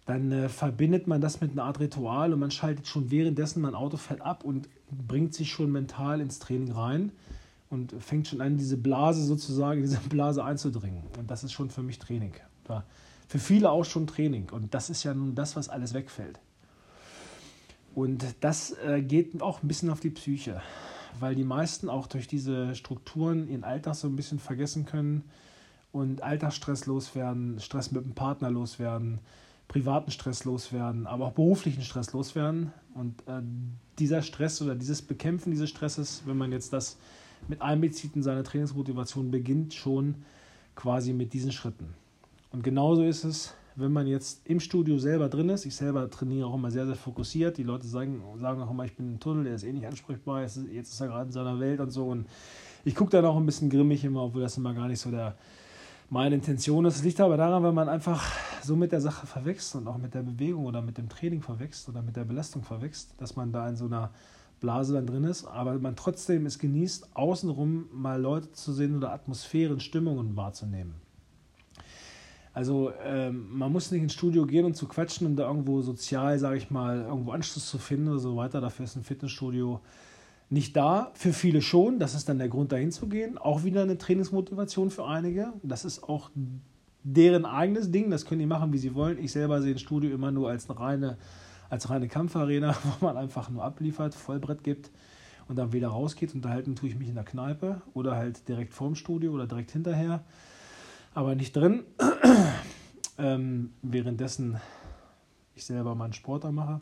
dann 0.07 0.31
äh, 0.31 0.50
verbindet 0.50 1.05
man 1.05 1.22
das 1.22 1.41
mit 1.41 1.51
einer 1.51 1.65
Art 1.65 1.79
Ritual 1.79 2.34
und 2.34 2.39
man 2.39 2.50
schaltet 2.50 2.88
schon 2.88 3.12
währenddessen 3.12 3.62
mein 3.62 3.75
Auto 3.75 3.98
fährt 3.98 4.22
ab 4.22 4.43
und 4.43 4.69
bringt 4.89 5.34
sich 5.36 5.51
schon 5.51 5.69
mental 5.69 6.22
ins 6.22 6.39
Training 6.39 6.72
rein 6.72 7.12
und 7.69 7.93
fängt 8.00 8.27
schon 8.29 8.39
an, 8.39 8.57
diese 8.57 8.77
Blase 8.77 9.24
sozusagen, 9.24 9.81
diese 9.81 10.00
Blase 10.10 10.43
einzudringen. 10.43 11.03
Und 11.19 11.29
das 11.29 11.43
ist 11.43 11.51
schon 11.51 11.69
für 11.69 11.84
mich 11.84 12.00
Training. 12.00 12.34
Ja, 12.69 12.86
für 13.28 13.38
viele 13.38 13.69
auch 13.69 13.84
schon 13.84 14.08
Training. 14.08 14.49
Und 14.49 14.73
das 14.73 14.89
ist 14.89 15.04
ja 15.04 15.13
nun 15.13 15.36
das, 15.36 15.58
was 15.58 15.67
alles 15.67 15.93
wegfällt. 15.93 16.39
Und 17.93 18.23
das 18.39 18.71
äh, 18.86 19.02
geht 19.02 19.41
auch 19.41 19.62
ein 19.62 19.67
bisschen 19.67 19.89
auf 19.89 19.99
die 19.99 20.12
Psyche, 20.12 20.62
weil 21.19 21.36
die 21.36 21.43
meisten 21.43 21.89
auch 21.89 22.08
durch 22.08 22.28
diese 22.30 22.75
Strukturen 22.75 23.49
ihren 23.49 23.65
Alltag 23.65 23.95
so 23.95 24.08
ein 24.08 24.15
bisschen 24.15 24.39
vergessen 24.39 24.86
können 24.86 25.25
und 25.91 26.21
Alltagsstress 26.21 26.86
loswerden, 26.86 27.60
Stress 27.60 27.91
mit 27.91 28.04
dem 28.04 28.13
Partner 28.13 28.52
loswerden, 28.52 29.19
privaten 29.67 30.12
Stress 30.12 30.45
loswerden, 30.45 31.08
aber 31.08 31.26
auch 31.26 31.34
beruflichen 31.34 31.82
Stress 31.82 32.13
loswerden. 32.13 32.71
Und 32.93 33.21
äh, 33.28 33.41
dieser 34.00 34.21
Stress 34.21 34.62
oder 34.62 34.76
dieses 34.76 35.02
Bekämpfen 35.02 35.52
dieses 35.52 35.69
Stresses, 35.69 36.23
wenn 36.26 36.38
man 36.38 36.52
jetzt 36.52 36.73
das 36.73 36.97
mit 37.47 37.62
einbezieht 37.62 38.15
in 38.15 38.23
seine 38.23 38.43
Trainingsmotivation, 38.43 39.32
beginnt 39.32 39.73
schon 39.73 40.15
quasi 40.76 41.13
mit 41.13 41.34
diesen 41.34 41.52
Schritten. 41.52 41.93
Und 42.52 42.63
genauso 42.63 43.04
ist 43.04 43.23
es, 43.23 43.54
wenn 43.78 43.93
man 43.93 44.08
jetzt 44.08 44.41
im 44.45 44.60
Studio 44.60 44.97
selber 44.97 45.30
drin 45.30 45.50
ist. 45.50 45.65
Ich 45.65 45.76
selber 45.76 46.10
trainiere 46.10 46.47
auch 46.47 46.56
immer 46.56 46.71
sehr, 46.71 46.88
sehr 46.88 46.95
fokussiert. 46.95 47.58
Die 47.58 47.63
Leute 47.63 47.86
sagen, 47.86 48.23
sagen 48.41 48.62
auch 48.62 48.71
immer, 48.71 48.86
ich 48.86 48.95
bin 48.95 49.13
ein 49.13 49.19
Tunnel, 49.19 49.43
der 49.43 49.54
ist 49.54 49.63
eh 49.63 49.71
nicht 49.71 49.86
ansprechbar, 49.86 50.41
jetzt 50.41 50.58
ist 50.58 51.00
er 51.00 51.08
gerade 51.08 51.28
in 51.28 51.32
seiner 51.32 51.60
Welt 51.60 51.80
und 51.80 51.91
so. 51.91 52.08
Und 52.08 52.26
ich 52.86 52.95
gucke 52.95 53.12
dann 53.12 53.26
auch 53.26 53.38
ein 53.38 53.45
bisschen 53.45 53.69
grimmig 53.69 54.04
immer, 54.04 54.23
obwohl 54.23 54.41
das 54.41 54.58
immer 54.58 54.73
gar 54.73 54.88
nicht 54.88 55.00
so 55.00 55.12
der, 55.12 55.36
meine 56.10 56.36
Intention 56.36 56.86
ist. 56.86 56.98
Es 56.98 57.04
liegt 57.04 57.20
aber 57.20 57.38
daran, 57.38 57.63
wenn 57.63 57.74
man 57.74 57.89
einfach 57.89 58.32
so 58.63 58.76
mit 58.76 58.91
der 58.91 59.02
Sache 59.02 59.28
verwächst 59.28 59.76
und 59.76 59.88
auch 59.88 59.98
mit 59.98 60.13
der 60.13 60.24
Bewegung 60.24 60.65
oder 60.65 60.82
mit 60.82 60.98
dem 60.98 61.10
Training 61.10 61.41
verwächst 61.41 61.89
oder 61.89 62.02
mit 62.02 62.15
der 62.15 62.24
Belastung 62.24 62.63
verwächst, 62.63 63.13
dass 63.17 63.36
man 63.36 63.52
da 63.52 63.67
in 63.67 63.76
so 63.76 63.86
einer 63.86 64.12
Blase 64.60 64.93
dann 64.93 65.06
drin 65.06 65.24
ist, 65.24 65.46
aber 65.46 65.78
man 65.78 65.96
trotzdem 65.96 66.46
es 66.46 66.58
genießt, 66.58 67.15
außenrum 67.15 67.89
mal 67.91 68.20
Leute 68.20 68.52
zu 68.54 68.74
sehen 68.74 68.96
oder 68.96 69.12
Atmosphären, 69.13 69.80
Stimmungen 69.80 70.36
wahrzunehmen. 70.36 70.96
Also 72.54 72.91
ähm, 73.04 73.56
man 73.56 73.72
muss 73.72 73.91
nicht 73.91 74.02
ins 74.02 74.13
Studio 74.13 74.48
gehen 74.48 74.65
und 74.65 74.76
zu 74.76 74.88
quatschen, 74.88 75.28
um 75.28 75.36
da 75.36 75.48
irgendwo 75.48 75.82
sozial, 75.84 76.39
sage 76.39 76.58
ich 76.58 76.72
mal, 76.72 77.02
irgendwo 77.02 77.32
Anschluss 77.32 77.70
zu 77.70 77.78
finden 77.78 78.08
oder 78.08 78.17
so 78.17 78.36
weiter. 78.36 78.62
Dafür 78.62 78.86
ist 78.86 78.96
ein 78.96 79.04
Fitnessstudio 79.04 79.80
nicht 80.49 80.75
da. 80.75 81.12
Für 81.13 81.33
viele 81.33 81.62
schon. 81.62 81.99
Das 81.99 82.15
ist 82.15 82.29
dann 82.29 82.38
der 82.38 82.49
Grund, 82.49 82.71
dahin 82.71 82.91
zu 82.91 83.07
gehen. 83.07 83.38
Auch 83.38 83.63
wieder 83.63 83.81
eine 83.83 83.97
Trainingsmotivation 83.97 84.89
für 84.89 85.05
einige. 85.05 85.53
Das 85.63 85.86
ist 85.86 86.03
auch 86.03 86.29
deren 87.03 87.45
eigenes 87.45 87.91
Ding. 87.91 88.10
Das 88.10 88.25
können 88.25 88.39
die 88.39 88.45
machen, 88.45 88.73
wie 88.73 88.77
sie 88.77 88.95
wollen. 88.95 89.17
Ich 89.17 89.31
selber 89.31 89.62
sehe 89.62 89.75
ein 89.75 89.79
Studio 89.79 90.13
immer 90.13 90.31
nur 90.31 90.49
als 90.49 90.69
eine 90.69 90.79
reine, 90.79 91.17
als 91.69 91.89
reine 91.89 92.07
Kampfarena, 92.07 92.75
wo 92.99 93.05
man 93.05 93.17
einfach 93.17 93.49
nur 93.49 93.63
abliefert, 93.63 94.15
Vollbrett 94.15 94.63
gibt 94.63 94.91
und 95.47 95.57
dann 95.57 95.73
wieder 95.73 95.89
rausgeht. 95.89 96.33
Unterhalten 96.33 96.75
tue 96.75 96.89
ich 96.89 96.97
mich 96.97 97.10
in 97.10 97.15
der 97.15 97.23
Kneipe 97.23 97.81
oder 97.93 98.15
halt 98.15 98.47
direkt 98.47 98.73
vorm 98.73 98.95
Studio 98.95 99.31
oder 99.31 99.47
direkt 99.47 99.71
hinterher. 99.71 100.23
Aber 101.13 101.36
nicht 101.36 101.55
drin. 101.55 101.83
ähm, 103.17 103.71
währenddessen 103.81 104.57
ich 105.55 105.65
selber 105.65 105.95
meinen 105.95 106.13
Sporter 106.13 106.51
mache. 106.51 106.81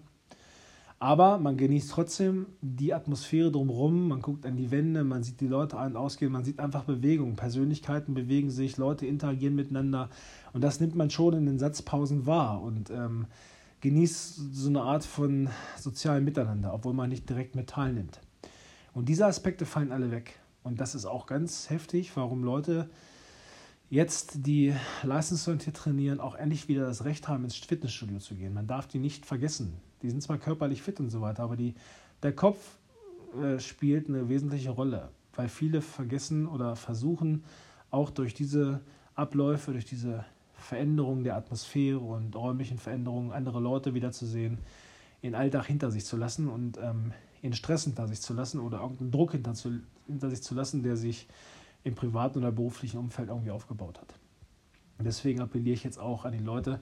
Aber 1.06 1.38
man 1.38 1.56
genießt 1.56 1.92
trotzdem 1.92 2.48
die 2.64 2.92
Atmosphäre 2.92 3.52
drumherum, 3.52 4.08
man 4.08 4.24
guckt 4.24 4.44
an 4.44 4.58
die 4.58 4.72
Wände, 4.72 5.04
man 5.04 5.22
sieht 5.22 5.40
die 5.40 5.48
Leute 5.48 5.78
ein- 5.78 5.92
und 5.92 5.98
ausgehen, 5.98 6.32
man 6.32 6.44
sieht 6.44 6.60
einfach 6.60 6.86
Bewegung. 6.86 7.36
Persönlichkeiten 7.36 8.16
bewegen 8.16 8.50
sich, 8.50 8.78
Leute 8.78 9.06
interagieren 9.06 9.54
miteinander 9.54 10.10
und 10.54 10.64
das 10.64 10.80
nimmt 10.80 10.96
man 10.96 11.12
schon 11.12 11.36
in 11.36 11.46
den 11.46 11.60
Satzpausen 11.60 12.26
wahr 12.26 12.60
und 12.60 12.90
ähm, 12.90 13.28
genießt 13.82 14.56
so 14.56 14.68
eine 14.68 14.82
Art 14.82 15.06
von 15.06 15.50
sozialem 15.78 16.26
Miteinander, 16.26 16.74
obwohl 16.74 16.96
man 16.96 17.12
nicht 17.12 17.30
direkt 17.30 17.56
mit 17.56 17.70
teilnimmt. 17.70 18.20
Und 18.96 19.08
diese 19.08 19.28
Aspekte 19.28 19.68
fallen 19.68 19.92
alle 19.92 20.10
weg. 20.10 20.40
Und 20.64 20.82
das 20.82 20.96
ist 20.96 21.06
auch 21.06 21.28
ganz 21.28 21.70
heftig, 21.70 22.18
warum 22.18 22.44
Leute 22.44 22.90
jetzt, 23.90 24.46
die 24.46 24.74
leistungsorientiert 25.04 25.76
trainieren, 25.76 26.20
auch 26.20 26.36
endlich 26.36 26.68
wieder 26.68 26.86
das 26.86 27.06
Recht 27.06 27.28
haben, 27.28 27.44
ins 27.44 27.56
Fitnessstudio 27.56 28.20
zu 28.20 28.36
gehen. 28.36 28.54
Man 28.54 28.68
darf 28.68 28.88
die 28.88 29.00
nicht 29.00 29.26
vergessen. 29.26 29.74
Die 30.02 30.10
sind 30.10 30.22
zwar 30.22 30.38
körperlich 30.38 30.82
fit 30.82 31.00
und 31.00 31.10
so 31.10 31.22
weiter, 31.22 31.44
aber 31.44 31.56
die, 31.56 31.76
der 32.24 32.34
Kopf 32.34 32.78
äh, 33.42 33.60
spielt 33.60 34.10
eine 34.10 34.30
wesentliche 34.30 34.72
Rolle, 34.72 35.10
weil 35.36 35.50
viele 35.50 35.82
vergessen 35.82 36.48
oder 36.48 36.76
versuchen 36.76 37.44
auch 37.92 38.10
durch 38.10 38.34
diese 38.34 38.82
Abläufe, 39.16 39.72
durch 39.72 39.86
diese 39.86 40.26
Veränderungen 40.58 41.24
der 41.24 41.36
Atmosphäre 41.36 42.00
und 42.00 42.36
räumlichen 42.36 42.78
Veränderungen 42.78 43.32
andere 43.32 43.60
Leute 43.60 43.94
wiederzusehen, 43.94 44.58
ihren 45.22 45.36
Alltag 45.36 45.66
hinter 45.68 45.92
sich 45.92 46.06
zu 46.06 46.18
lassen 46.18 46.48
und 46.50 46.78
ähm, 46.78 47.14
ihren 47.42 47.54
Stress 47.54 47.84
hinter 47.84 48.08
sich 48.08 48.22
zu 48.22 48.34
lassen 48.34 48.60
oder 48.60 48.82
irgendeinen 48.82 49.12
Druck 49.12 49.32
hinter, 49.32 49.54
zu, 49.54 49.80
hinter 50.08 50.30
sich 50.30 50.42
zu 50.42 50.56
lassen, 50.56 50.84
der 50.84 50.98
sich 50.98 51.28
im 51.86 51.96
privaten 51.96 52.40
oder 52.40 52.52
beruflichen 52.52 52.98
Umfeld 52.98 53.30
irgendwie 53.30 53.52
aufgebaut 53.52 54.02
hat. 54.02 54.14
Deswegen 55.00 55.40
appelliere 55.40 55.76
ich 55.76 55.84
jetzt 55.86 56.00
auch 56.00 56.26
an 56.26 56.34
die 56.34 56.44
Leute, 56.44 56.82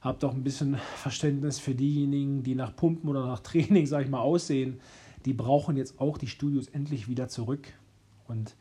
habt 0.00 0.22
doch 0.22 0.32
ein 0.32 0.42
bisschen 0.42 0.78
Verständnis 0.96 1.58
für 1.58 1.74
diejenigen, 1.74 2.42
die 2.42 2.54
nach 2.54 2.74
Pumpen 2.74 3.10
oder 3.10 3.26
nach 3.26 3.40
Training, 3.40 3.86
sag 3.86 4.04
ich 4.04 4.10
mal, 4.10 4.20
aussehen. 4.20 4.80
Die 5.26 5.34
brauchen 5.34 5.76
jetzt 5.76 6.00
auch 6.00 6.16
die 6.16 6.28
Studios 6.28 6.68
endlich 6.68 7.08
wieder 7.08 7.28
zurück. 7.28 7.68
Und 8.28 8.56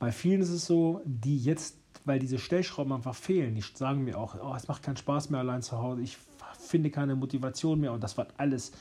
bei 0.00 0.10
vielen 0.10 0.40
ist 0.40 0.50
es 0.50 0.66
so, 0.66 1.00
die 1.04 1.38
jetzt 1.38 1.78
weil 2.06 2.18
diese 2.20 2.38
Stellschrauben 2.38 2.92
einfach 2.92 3.14
fehlen. 3.14 3.54
Die 3.54 3.62
sagen 3.74 4.04
mir 4.04 4.18
auch, 4.18 4.36
oh, 4.40 4.54
es 4.54 4.68
macht 4.68 4.82
keinen 4.82 4.96
Spaß 4.96 5.30
mehr 5.30 5.40
allein 5.40 5.62
zu 5.62 5.78
Hause, 5.78 6.02
ich 6.02 6.16
finde 6.58 6.90
keine 6.90 7.16
Motivation 7.16 7.80
mehr 7.80 7.92
und 7.92 8.02
das 8.02 8.16
war 8.16 8.28
alles 8.38 8.72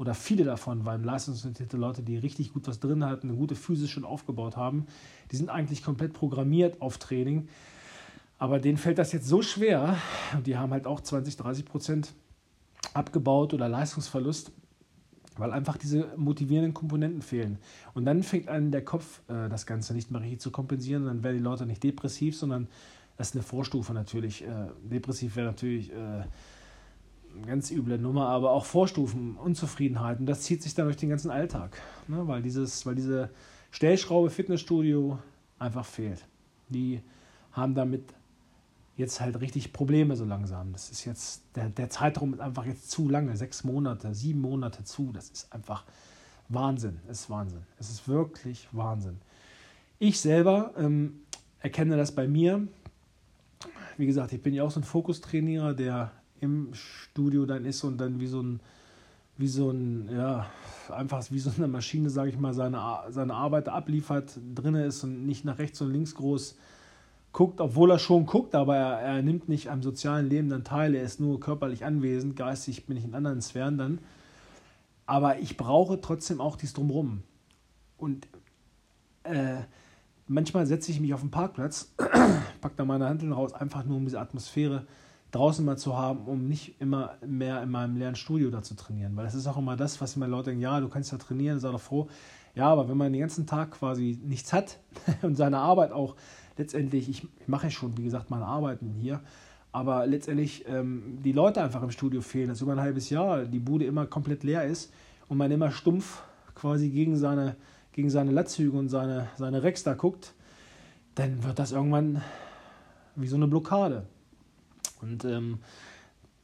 oder 0.00 0.14
viele 0.14 0.44
davon 0.44 0.86
waren 0.86 1.04
leistungsorientierte 1.04 1.76
Leute, 1.76 2.02
die 2.02 2.16
richtig 2.16 2.54
gut 2.54 2.66
was 2.66 2.80
drin 2.80 3.04
hatten, 3.04 3.28
eine 3.28 3.36
gute 3.36 3.54
Physis 3.54 3.90
schon 3.90 4.06
aufgebaut 4.06 4.56
haben. 4.56 4.86
Die 5.30 5.36
sind 5.36 5.50
eigentlich 5.50 5.84
komplett 5.84 6.14
programmiert 6.14 6.80
auf 6.80 6.96
Training. 6.96 7.48
Aber 8.38 8.60
denen 8.60 8.78
fällt 8.78 8.96
das 8.96 9.12
jetzt 9.12 9.28
so 9.28 9.42
schwer, 9.42 9.98
die 10.46 10.56
haben 10.56 10.72
halt 10.72 10.86
auch 10.86 11.02
20, 11.02 11.36
30 11.36 11.66
Prozent 11.66 12.14
abgebaut 12.94 13.52
oder 13.52 13.68
Leistungsverlust, 13.68 14.52
weil 15.36 15.52
einfach 15.52 15.76
diese 15.76 16.06
motivierenden 16.16 16.72
Komponenten 16.72 17.20
fehlen. 17.20 17.58
Und 17.92 18.06
dann 18.06 18.22
fängt 18.22 18.48
an 18.48 18.70
der 18.70 18.82
Kopf 18.82 19.20
äh, 19.28 19.50
das 19.50 19.66
Ganze 19.66 19.92
nicht 19.92 20.10
mehr 20.10 20.22
richtig 20.22 20.40
zu 20.40 20.50
kompensieren. 20.50 21.04
Dann 21.04 21.22
werden 21.22 21.36
die 21.36 21.44
Leute 21.44 21.66
nicht 21.66 21.82
depressiv, 21.82 22.38
sondern 22.38 22.68
das 23.18 23.28
ist 23.28 23.34
eine 23.34 23.42
Vorstufe 23.42 23.92
natürlich. 23.92 24.44
Äh, 24.44 24.68
depressiv 24.82 25.36
wäre 25.36 25.48
natürlich 25.48 25.92
äh, 25.92 26.24
ganz 27.46 27.70
üble 27.70 27.98
Nummer, 27.98 28.28
aber 28.28 28.50
auch 28.50 28.64
Vorstufen, 28.64 29.36
Unzufriedenheit. 29.36 30.20
Und 30.20 30.26
das 30.26 30.42
zieht 30.42 30.62
sich 30.62 30.74
dann 30.74 30.86
durch 30.86 30.96
den 30.96 31.08
ganzen 31.08 31.30
Alltag, 31.30 31.80
ne? 32.08 32.26
weil, 32.26 32.42
dieses, 32.42 32.84
weil 32.86 32.94
diese 32.94 33.30
Stellschraube 33.70 34.30
Fitnessstudio 34.30 35.18
einfach 35.58 35.84
fehlt. 35.84 36.26
Die 36.68 37.00
haben 37.52 37.74
damit 37.74 38.14
jetzt 38.96 39.20
halt 39.20 39.40
richtig 39.40 39.72
Probleme 39.72 40.16
so 40.16 40.24
langsam. 40.24 40.72
Das 40.72 40.90
ist 40.90 41.04
jetzt, 41.04 41.42
der, 41.56 41.70
der 41.70 41.90
Zeitraum 41.90 42.34
ist 42.34 42.40
einfach 42.40 42.66
jetzt 42.66 42.90
zu 42.90 43.08
lange, 43.08 43.36
sechs 43.36 43.64
Monate, 43.64 44.14
sieben 44.14 44.40
Monate 44.40 44.84
zu. 44.84 45.10
Das 45.12 45.30
ist 45.30 45.52
einfach 45.52 45.84
Wahnsinn. 46.48 47.00
Es 47.08 47.22
ist 47.22 47.30
Wahnsinn. 47.30 47.62
Es 47.78 47.90
ist 47.90 48.08
wirklich 48.08 48.68
Wahnsinn. 48.72 49.18
Ich 49.98 50.20
selber 50.20 50.72
ähm, 50.76 51.20
erkenne 51.60 51.96
das 51.96 52.14
bei 52.14 52.28
mir. 52.28 52.66
Wie 53.96 54.06
gesagt, 54.06 54.32
ich 54.32 54.42
bin 54.42 54.54
ja 54.54 54.64
auch 54.64 54.70
so 54.70 54.80
ein 54.80 54.84
Fokustrainierer, 54.84 55.74
der 55.74 56.12
im 56.40 56.70
Studio 56.74 57.46
dann 57.46 57.64
ist 57.64 57.84
und 57.84 57.98
dann 57.98 58.20
wie 58.20 58.26
so 58.26 58.40
ein, 58.40 58.60
wie 59.36 59.48
so 59.48 59.70
ein, 59.70 60.08
ja, 60.12 60.46
einfach 60.90 61.24
wie 61.30 61.38
so 61.38 61.50
eine 61.56 61.68
Maschine, 61.68 62.10
sage 62.10 62.30
ich 62.30 62.38
mal, 62.38 62.54
seine, 62.54 62.82
seine 63.08 63.34
Arbeit 63.34 63.68
abliefert, 63.68 64.38
drin 64.54 64.74
ist 64.74 65.04
und 65.04 65.26
nicht 65.26 65.44
nach 65.44 65.58
rechts 65.58 65.80
und 65.80 65.90
links 65.90 66.14
groß 66.14 66.56
guckt, 67.32 67.60
obwohl 67.60 67.90
er 67.90 67.98
schon 67.98 68.26
guckt, 68.26 68.54
aber 68.54 68.76
er, 68.76 68.98
er 69.00 69.22
nimmt 69.22 69.48
nicht 69.48 69.70
am 69.70 69.82
sozialen 69.82 70.28
Leben 70.28 70.48
dann 70.48 70.64
teil, 70.64 70.94
er 70.94 71.04
ist 71.04 71.20
nur 71.20 71.38
körperlich 71.38 71.84
anwesend, 71.84 72.36
geistig 72.36 72.86
bin 72.86 72.96
ich 72.96 73.04
in 73.04 73.14
anderen 73.14 73.40
Sphären 73.40 73.78
dann. 73.78 73.98
Aber 75.06 75.38
ich 75.38 75.56
brauche 75.56 76.00
trotzdem 76.00 76.40
auch 76.40 76.56
dies 76.56 76.72
drumrum. 76.72 77.22
Und 77.96 78.28
äh, 79.24 79.60
manchmal 80.26 80.66
setze 80.66 80.90
ich 80.90 81.00
mich 81.00 81.14
auf 81.14 81.20
den 81.20 81.30
Parkplatz, 81.30 81.92
packe 82.60 82.76
da 82.76 82.84
meine 82.84 83.08
Handeln 83.08 83.32
raus, 83.32 83.52
einfach 83.52 83.84
nur 83.84 83.96
um 83.96 84.04
diese 84.04 84.20
Atmosphäre 84.20 84.86
draußen 85.30 85.64
mal 85.64 85.76
zu 85.76 85.96
haben, 85.96 86.26
um 86.26 86.48
nicht 86.48 86.80
immer 86.80 87.16
mehr 87.24 87.62
in 87.62 87.70
meinem 87.70 87.96
leeren 87.96 88.16
Studio 88.16 88.50
da 88.50 88.62
zu 88.62 88.74
trainieren. 88.74 89.16
Weil 89.16 89.24
das 89.24 89.34
ist 89.34 89.46
auch 89.46 89.56
immer 89.56 89.76
das, 89.76 90.00
was 90.00 90.16
immer 90.16 90.26
Leute 90.26 90.50
denken, 90.50 90.62
ja, 90.62 90.80
du 90.80 90.88
kannst 90.88 91.12
ja 91.12 91.18
trainieren, 91.18 91.60
sei 91.60 91.70
doch 91.70 91.80
froh. 91.80 92.08
Ja, 92.54 92.68
aber 92.68 92.88
wenn 92.88 92.96
man 92.96 93.12
den 93.12 93.20
ganzen 93.20 93.46
Tag 93.46 93.72
quasi 93.72 94.18
nichts 94.24 94.52
hat 94.52 94.78
und 95.22 95.36
seine 95.36 95.58
Arbeit 95.58 95.92
auch 95.92 96.16
letztendlich, 96.56 97.08
ich 97.08 97.26
mache 97.46 97.70
schon, 97.70 97.96
wie 97.96 98.02
gesagt, 98.02 98.30
meine 98.30 98.44
Arbeiten 98.44 98.92
hier, 99.00 99.20
aber 99.72 100.06
letztendlich 100.06 100.64
ähm, 100.68 101.18
die 101.22 101.32
Leute 101.32 101.62
einfach 101.62 101.82
im 101.82 101.92
Studio 101.92 102.22
fehlen, 102.22 102.48
dass 102.48 102.60
über 102.60 102.72
ein 102.72 102.80
halbes 102.80 103.08
Jahr 103.08 103.44
die 103.44 103.60
Bude 103.60 103.84
immer 103.84 104.06
komplett 104.06 104.42
leer 104.42 104.64
ist 104.64 104.92
und 105.28 105.38
man 105.38 105.50
immer 105.52 105.70
stumpf 105.70 106.22
quasi 106.56 106.90
gegen 106.90 107.16
seine, 107.16 107.54
gegen 107.92 108.10
seine 108.10 108.32
Latzhüge 108.32 108.76
und 108.76 108.88
seine, 108.88 109.28
seine 109.36 109.62
Rex 109.62 109.84
da 109.84 109.94
guckt, 109.94 110.34
dann 111.14 111.44
wird 111.44 111.58
das 111.58 111.70
irgendwann 111.70 112.20
wie 113.14 113.28
so 113.28 113.36
eine 113.36 113.46
Blockade. 113.46 114.06
Und 115.00 115.24
ähm, 115.24 115.58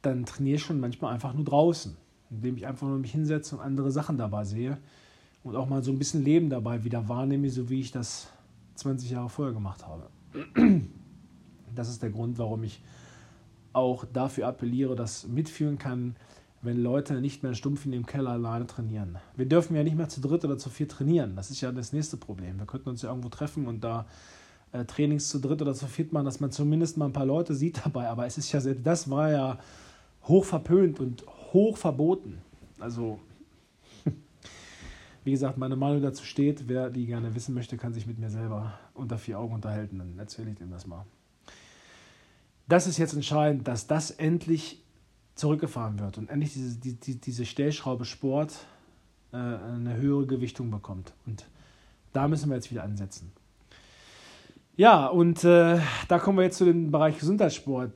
dann 0.01 0.25
trainiere 0.25 0.55
ich 0.55 0.63
schon 0.63 0.79
manchmal 0.79 1.13
einfach 1.13 1.33
nur 1.33 1.45
draußen, 1.45 1.95
indem 2.29 2.57
ich 2.57 2.67
einfach 2.67 2.87
nur 2.87 2.99
mich 2.99 3.11
hinsetze 3.11 3.55
und 3.55 3.61
andere 3.61 3.91
Sachen 3.91 4.17
dabei 4.17 4.43
sehe 4.43 4.77
und 5.43 5.55
auch 5.55 5.67
mal 5.67 5.83
so 5.83 5.91
ein 5.91 5.99
bisschen 5.99 6.23
Leben 6.23 6.49
dabei 6.49 6.83
wieder 6.83 7.07
wahrnehme, 7.07 7.49
so 7.49 7.69
wie 7.69 7.79
ich 7.79 7.91
das 7.91 8.27
20 8.75 9.11
Jahre 9.11 9.29
vorher 9.29 9.53
gemacht 9.53 9.85
habe. 9.85 10.09
Das 11.75 11.89
ist 11.89 12.01
der 12.01 12.09
Grund, 12.09 12.39
warum 12.39 12.63
ich 12.63 12.81
auch 13.71 14.05
dafür 14.05 14.47
appelliere, 14.47 14.95
dass 14.95 15.27
mitführen 15.27 15.77
kann, 15.77 16.15
wenn 16.63 16.81
Leute 16.81 17.21
nicht 17.21 17.43
mehr 17.43 17.53
stumpf 17.53 17.85
in 17.85 17.91
dem 17.91 18.07
Keller 18.07 18.31
alleine 18.31 18.65
trainieren. 18.65 19.19
Wir 19.35 19.45
dürfen 19.45 19.75
ja 19.75 19.83
nicht 19.83 19.95
mehr 19.95 20.09
zu 20.09 20.19
dritt 20.19 20.43
oder 20.43 20.57
zu 20.57 20.69
vier 20.69 20.87
trainieren. 20.87 21.35
Das 21.35 21.51
ist 21.51 21.61
ja 21.61 21.71
das 21.71 21.93
nächste 21.93 22.17
Problem. 22.17 22.57
Wir 22.57 22.65
könnten 22.65 22.89
uns 22.89 23.03
ja 23.03 23.09
irgendwo 23.09 23.29
treffen 23.29 23.67
und 23.67 23.83
da 23.83 24.07
äh, 24.71 24.85
Trainings 24.85 25.29
zu 25.29 25.39
dritt 25.39 25.61
oder 25.61 25.73
zu 25.73 25.87
viert 25.87 26.13
machen, 26.13 26.25
dass 26.25 26.39
man 26.39 26.51
zumindest 26.51 26.97
mal 26.97 27.05
ein 27.05 27.13
paar 27.13 27.25
Leute 27.25 27.53
sieht 27.53 27.85
dabei. 27.85 28.07
Aber 28.07 28.25
es 28.25 28.37
ist 28.37 28.51
ja 28.51 28.59
selbst 28.59 28.85
das 28.85 29.09
war 29.09 29.31
ja 29.31 29.59
hoch 30.23 30.45
verpönt 30.45 30.99
und 30.99 31.25
hoch 31.53 31.77
verboten. 31.77 32.41
Also, 32.79 33.19
wie 35.23 35.31
gesagt, 35.31 35.57
meine 35.57 35.75
Meinung 35.75 36.01
dazu 36.01 36.25
steht. 36.25 36.67
Wer 36.67 36.89
die 36.89 37.05
gerne 37.05 37.33
wissen 37.35 37.55
möchte, 37.55 37.77
kann 37.77 37.93
sich 37.93 38.07
mit 38.07 38.19
mir 38.19 38.29
selber 38.29 38.77
unter 38.93 39.17
vier 39.17 39.39
Augen 39.39 39.53
unterhalten. 39.53 39.99
Dann 39.99 40.19
erzähle 40.19 40.51
ich 40.51 40.57
dem 40.57 40.71
das 40.71 40.85
mal. 40.85 41.05
Das 42.67 42.85
ist 42.85 42.97
jetzt 42.97 43.13
entscheidend, 43.13 43.67
dass 43.67 43.87
das 43.87 44.11
endlich 44.11 44.83
zurückgefahren 45.35 45.99
wird 45.99 46.17
und 46.17 46.29
endlich 46.29 46.53
diese, 46.53 46.77
die, 46.77 47.15
diese 47.15 47.45
Stellschraube 47.45 48.05
Sport 48.05 48.65
äh, 49.31 49.37
eine 49.37 49.95
höhere 49.95 50.25
Gewichtung 50.25 50.69
bekommt. 50.71 51.13
Und 51.25 51.45
da 52.11 52.27
müssen 52.27 52.49
wir 52.49 52.55
jetzt 52.55 52.71
wieder 52.71 52.83
ansetzen. 52.83 53.31
Ja, 54.77 55.07
und 55.07 55.43
äh, 55.43 55.79
da 56.07 56.19
kommen 56.19 56.37
wir 56.37 56.43
jetzt 56.43 56.59
zu 56.59 56.65
dem 56.65 56.91
Bereich 56.91 57.17
Gesundheitssport, 57.17 57.91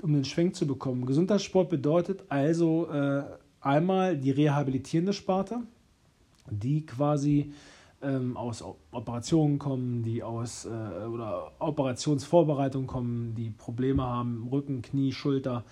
um 0.00 0.12
den 0.12 0.24
Schwenk 0.24 0.54
zu 0.54 0.64
bekommen. 0.64 1.04
Gesundheitssport 1.04 1.68
bedeutet 1.68 2.22
also 2.28 2.88
äh, 2.88 3.24
einmal 3.60 4.16
die 4.16 4.30
rehabilitierende 4.30 5.12
Sparte, 5.12 5.58
die 6.48 6.86
quasi 6.86 7.52
ähm, 8.00 8.36
aus 8.36 8.64
Operationen 8.92 9.58
kommen, 9.58 10.04
die 10.04 10.22
aus 10.22 10.66
äh, 10.66 11.04
oder 11.04 11.50
Operationsvorbereitung 11.58 12.86
kommen, 12.86 13.34
die 13.34 13.50
Probleme 13.50 14.04
haben, 14.04 14.46
Rücken, 14.52 14.82
Knie, 14.82 15.10
Schulter, 15.10 15.64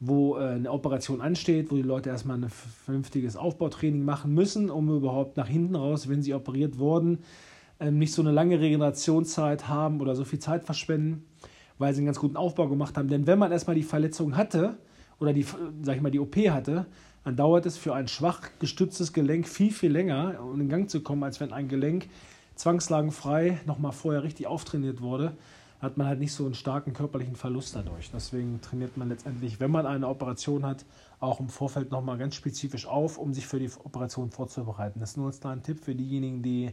wo 0.00 0.36
äh, 0.36 0.48
eine 0.48 0.72
Operation 0.72 1.20
ansteht, 1.20 1.70
wo 1.70 1.76
die 1.76 1.82
Leute 1.82 2.10
erstmal 2.10 2.42
ein 2.42 2.50
vernünftiges 2.50 3.36
Aufbautraining 3.36 4.04
machen 4.04 4.34
müssen, 4.34 4.68
um 4.68 4.90
überhaupt 4.90 5.36
nach 5.36 5.46
hinten 5.46 5.76
raus, 5.76 6.08
wenn 6.08 6.22
sie 6.22 6.34
operiert 6.34 6.80
wurden, 6.80 7.20
nicht 7.90 8.12
so 8.12 8.22
eine 8.22 8.30
lange 8.30 8.60
Regenerationszeit 8.60 9.68
haben 9.68 10.00
oder 10.00 10.14
so 10.14 10.24
viel 10.24 10.38
Zeit 10.38 10.64
verschwenden, 10.64 11.24
weil 11.78 11.92
sie 11.94 11.98
einen 11.98 12.06
ganz 12.06 12.18
guten 12.18 12.36
Aufbau 12.36 12.68
gemacht 12.68 12.96
haben. 12.96 13.08
Denn 13.08 13.26
wenn 13.26 13.38
man 13.38 13.50
erstmal 13.52 13.76
die 13.76 13.82
Verletzung 13.82 14.36
hatte 14.36 14.78
oder 15.18 15.32
die, 15.32 15.44
sag 15.82 15.96
ich 15.96 16.02
mal, 16.02 16.10
die 16.10 16.20
OP 16.20 16.36
hatte, 16.36 16.86
dann 17.24 17.36
dauert 17.36 17.66
es 17.66 17.76
für 17.76 17.94
ein 17.94 18.08
schwach 18.08 18.50
gestütztes 18.58 19.12
Gelenk 19.12 19.46
viel, 19.46 19.72
viel 19.72 19.92
länger, 19.92 20.40
um 20.42 20.60
in 20.60 20.68
Gang 20.68 20.90
zu 20.90 21.02
kommen, 21.02 21.22
als 21.22 21.40
wenn 21.40 21.52
ein 21.52 21.68
Gelenk 21.68 22.08
zwangslagenfrei 22.56 23.60
nochmal 23.66 23.92
vorher 23.92 24.22
richtig 24.22 24.46
auftrainiert 24.46 25.00
wurde. 25.00 25.36
Hat 25.80 25.96
man 25.96 26.06
halt 26.06 26.20
nicht 26.20 26.32
so 26.32 26.44
einen 26.44 26.54
starken 26.54 26.92
körperlichen 26.92 27.34
Verlust 27.34 27.74
dadurch. 27.74 28.10
Deswegen 28.12 28.60
trainiert 28.60 28.96
man 28.96 29.08
letztendlich, 29.08 29.58
wenn 29.58 29.72
man 29.72 29.84
eine 29.84 30.06
Operation 30.06 30.64
hat, 30.64 30.84
auch 31.18 31.40
im 31.40 31.48
Vorfeld 31.48 31.90
nochmal 31.90 32.18
ganz 32.18 32.36
spezifisch 32.36 32.86
auf, 32.86 33.18
um 33.18 33.34
sich 33.34 33.46
für 33.48 33.58
die 33.58 33.70
Operation 33.82 34.30
vorzubereiten. 34.30 35.00
Das 35.00 35.10
ist 35.10 35.16
nur 35.16 35.32
ein 35.44 35.62
Tipp 35.64 35.80
für 35.82 35.94
diejenigen, 35.96 36.42
die 36.42 36.70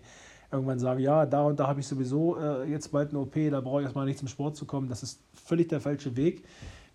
irgendwann 0.52 0.80
sagen, 0.80 1.00
ja, 1.00 1.26
da 1.26 1.44
und 1.44 1.60
da 1.60 1.68
habe 1.68 1.80
ich 1.80 1.88
sowieso 1.88 2.38
äh, 2.38 2.70
jetzt 2.70 2.92
bald 2.92 3.10
eine 3.10 3.20
OP, 3.20 3.36
da 3.36 3.62
brauche 3.62 3.82
ich 3.82 3.86
erstmal 3.86 4.06
nicht 4.06 4.20
zum 4.20 4.28
Sport 4.28 4.56
zu 4.56 4.66
kommen. 4.66 4.90
Das 4.90 5.04
ist 5.04 5.22
völlig 5.34 5.70
der 5.70 5.80
falsche 5.80 6.16
Weg. 6.16 6.44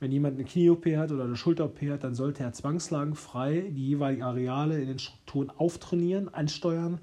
Wenn 0.01 0.11
jemand 0.11 0.35
eine 0.35 0.45
Knie-OP 0.45 0.87
hat 0.97 1.13
oder 1.13 1.25
eine 1.25 1.37
Schulter-OP 1.37 1.81
hat, 1.83 2.05
dann 2.05 2.15
sollte 2.15 2.43
er 2.43 2.53
zwangslagenfrei 2.53 3.71
die 3.71 3.89
jeweiligen 3.89 4.23
Areale 4.23 4.81
in 4.81 4.89
den 4.89 4.99
Strukturen 4.99 5.51
auftrainieren, 5.51 6.33
ansteuern, 6.35 6.99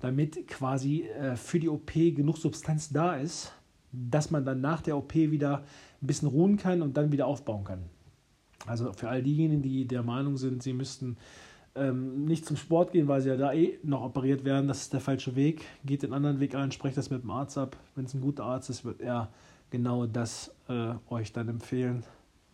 damit 0.00 0.46
quasi 0.46 1.02
äh, 1.02 1.36
für 1.36 1.58
die 1.58 1.68
OP 1.68 1.92
genug 1.92 2.38
Substanz 2.38 2.90
da 2.90 3.16
ist, 3.16 3.52
dass 3.92 4.30
man 4.30 4.44
dann 4.44 4.60
nach 4.60 4.80
der 4.80 4.96
OP 4.96 5.14
wieder 5.14 5.64
ein 6.00 6.06
bisschen 6.06 6.28
ruhen 6.28 6.56
kann 6.56 6.82
und 6.82 6.96
dann 6.96 7.10
wieder 7.10 7.26
aufbauen 7.26 7.64
kann. 7.64 7.82
Also 8.66 8.92
für 8.92 9.08
all 9.08 9.22
diejenigen, 9.22 9.62
die 9.62 9.86
der 9.86 10.02
Meinung 10.02 10.36
sind, 10.36 10.62
sie 10.62 10.72
müssten 10.72 11.16
ähm, 11.80 12.26
nicht 12.26 12.44
zum 12.44 12.56
Sport 12.56 12.92
gehen, 12.92 13.08
weil 13.08 13.22
sie 13.22 13.30
ja 13.30 13.36
da 13.36 13.52
eh 13.52 13.78
noch 13.82 14.02
operiert 14.02 14.44
werden. 14.44 14.68
Das 14.68 14.82
ist 14.82 14.92
der 14.92 15.00
falsche 15.00 15.34
Weg. 15.34 15.64
Geht 15.84 16.02
den 16.02 16.12
anderen 16.12 16.38
Weg 16.38 16.54
ein, 16.54 16.70
sprecht 16.72 16.96
das 16.96 17.10
mit 17.10 17.22
dem 17.22 17.30
Arzt 17.30 17.56
ab. 17.56 17.76
Wenn 17.94 18.04
es 18.04 18.12
ein 18.12 18.20
guter 18.20 18.44
Arzt 18.44 18.68
ist, 18.68 18.84
wird 18.84 19.00
er 19.00 19.30
genau 19.70 20.06
das 20.06 20.54
äh, 20.68 20.92
euch 21.08 21.32
dann 21.32 21.48
empfehlen, 21.48 22.04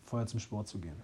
vorher 0.04 0.28
zum 0.28 0.38
Sport 0.38 0.68
zu 0.68 0.78
gehen. 0.78 0.96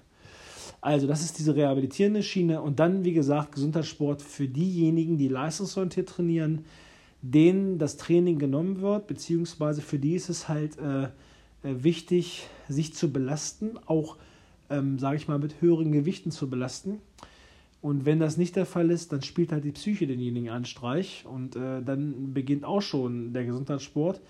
Also, 0.81 1.07
das 1.09 1.23
ist 1.23 1.39
diese 1.39 1.57
rehabilitierende 1.57 2.23
Schiene. 2.23 2.63
Und 2.63 2.79
dann, 2.79 3.05
wie 3.05 3.13
gesagt, 3.13 3.53
Gesundheitssport 3.53 4.23
für 4.23 4.47
diejenigen, 4.47 5.19
die 5.19 5.29
leistungsorientiert 5.29 6.09
trainieren, 6.09 6.65
denen 7.23 7.79
das 7.79 7.97
Training 7.97 8.39
genommen 8.39 8.81
wird, 8.81 9.09
beziehungsweise 9.09 9.81
für 9.81 9.99
die 9.99 10.15
ist 10.15 10.29
es 10.29 10.49
halt 10.49 10.79
äh, 10.79 11.05
äh 11.05 11.09
wichtig, 11.63 12.47
sich 12.69 12.95
zu 12.95 13.13
belasten, 13.13 13.79
auch, 13.87 14.17
ähm, 14.71 14.99
sage 14.99 15.17
ich 15.17 15.29
mal, 15.29 15.39
mit 15.39 15.61
höheren 15.61 15.91
Gewichten 15.91 16.31
zu 16.31 16.49
belasten 16.49 17.01
und 17.83 18.07
wenn 18.07 18.21
das 18.21 18.37
nicht 18.37 18.55
der 18.55 18.65
Fall 18.65 18.91
ist, 18.93 19.13
dann 19.13 19.23
spielt 19.23 19.51
halt 19.51 19.65
die 19.65 19.73
Psyche 19.73 20.07
denjenigen 20.07 20.51
einen 20.51 20.65
Streich 20.65 21.25
und 21.27 21.57
äh, 21.57 21.83
dann 21.83 22.33
beginnt 22.33 22.65
auch 22.65 22.81
schon 22.81 23.33
der 23.33 23.45
Gesundheitssport. 23.45 24.21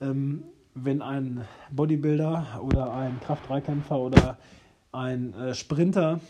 Ähm, 0.00 0.44
wenn 0.74 1.02
ein 1.02 1.44
Bodybuilder 1.72 2.60
oder 2.62 2.94
ein 2.94 3.18
Kraft-3-Kämpfer 3.20 3.98
oder 3.98 4.38
ein 4.92 5.34
äh, 5.34 5.54
Sprinter 5.54 6.20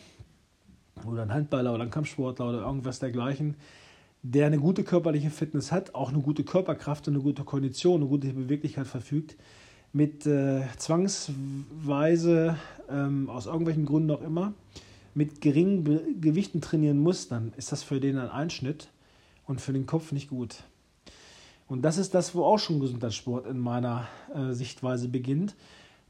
oder 1.07 1.23
ein 1.23 1.35
Handballer 1.35 1.75
oder 1.75 1.83
ein 1.83 1.91
Kampfsportler 1.91 2.49
oder 2.49 2.61
irgendwas 2.63 3.01
dergleichen, 3.01 3.57
der 4.23 4.47
eine 4.47 4.59
gute 4.59 4.83
körperliche 4.83 5.29
Fitness 5.29 5.73
hat, 5.73 5.95
auch 5.95 6.11
eine 6.11 6.21
gute 6.21 6.43
Körperkraft 6.43 7.07
und 7.07 7.15
eine 7.15 7.23
gute 7.23 7.45
Kondition, 7.45 8.01
eine 8.01 8.09
gute 8.09 8.33
Beweglichkeit 8.33 8.87
verfügt, 8.87 9.37
mit 9.93 10.27
äh, 10.27 10.63
zwangsweise, 10.79 12.57
ähm, 12.91 13.29
aus 13.29 13.45
irgendwelchen 13.45 13.85
Gründen 13.85 14.11
auch 14.11 14.23
immer, 14.23 14.55
mit 15.17 15.41
geringen 15.41 15.83
Be 15.83 16.03
Gewichten 16.21 16.61
trainieren 16.61 16.99
muss, 16.99 17.27
dann 17.27 17.53
ist 17.57 17.73
das 17.73 17.83
für 17.83 18.01
den 18.01 18.19
ein 18.19 18.29
Einschnitt 18.29 18.89
und 19.47 19.61
für 19.61 19.73
den 19.73 19.87
Kopf 19.87 20.13
nicht 20.13 20.29
gut. 20.29 20.63
Und 21.67 21.83
das 21.83 21.99
ist 21.99 22.15
das, 22.15 22.35
wo 22.35 22.45
auch 22.45 22.59
schon 22.59 22.79
Gesundheitssport 22.79 23.47
in 23.47 23.59
meiner 23.59 24.07
äh, 24.35 24.53
Sichtweise 24.53 25.09
beginnt, 25.09 25.57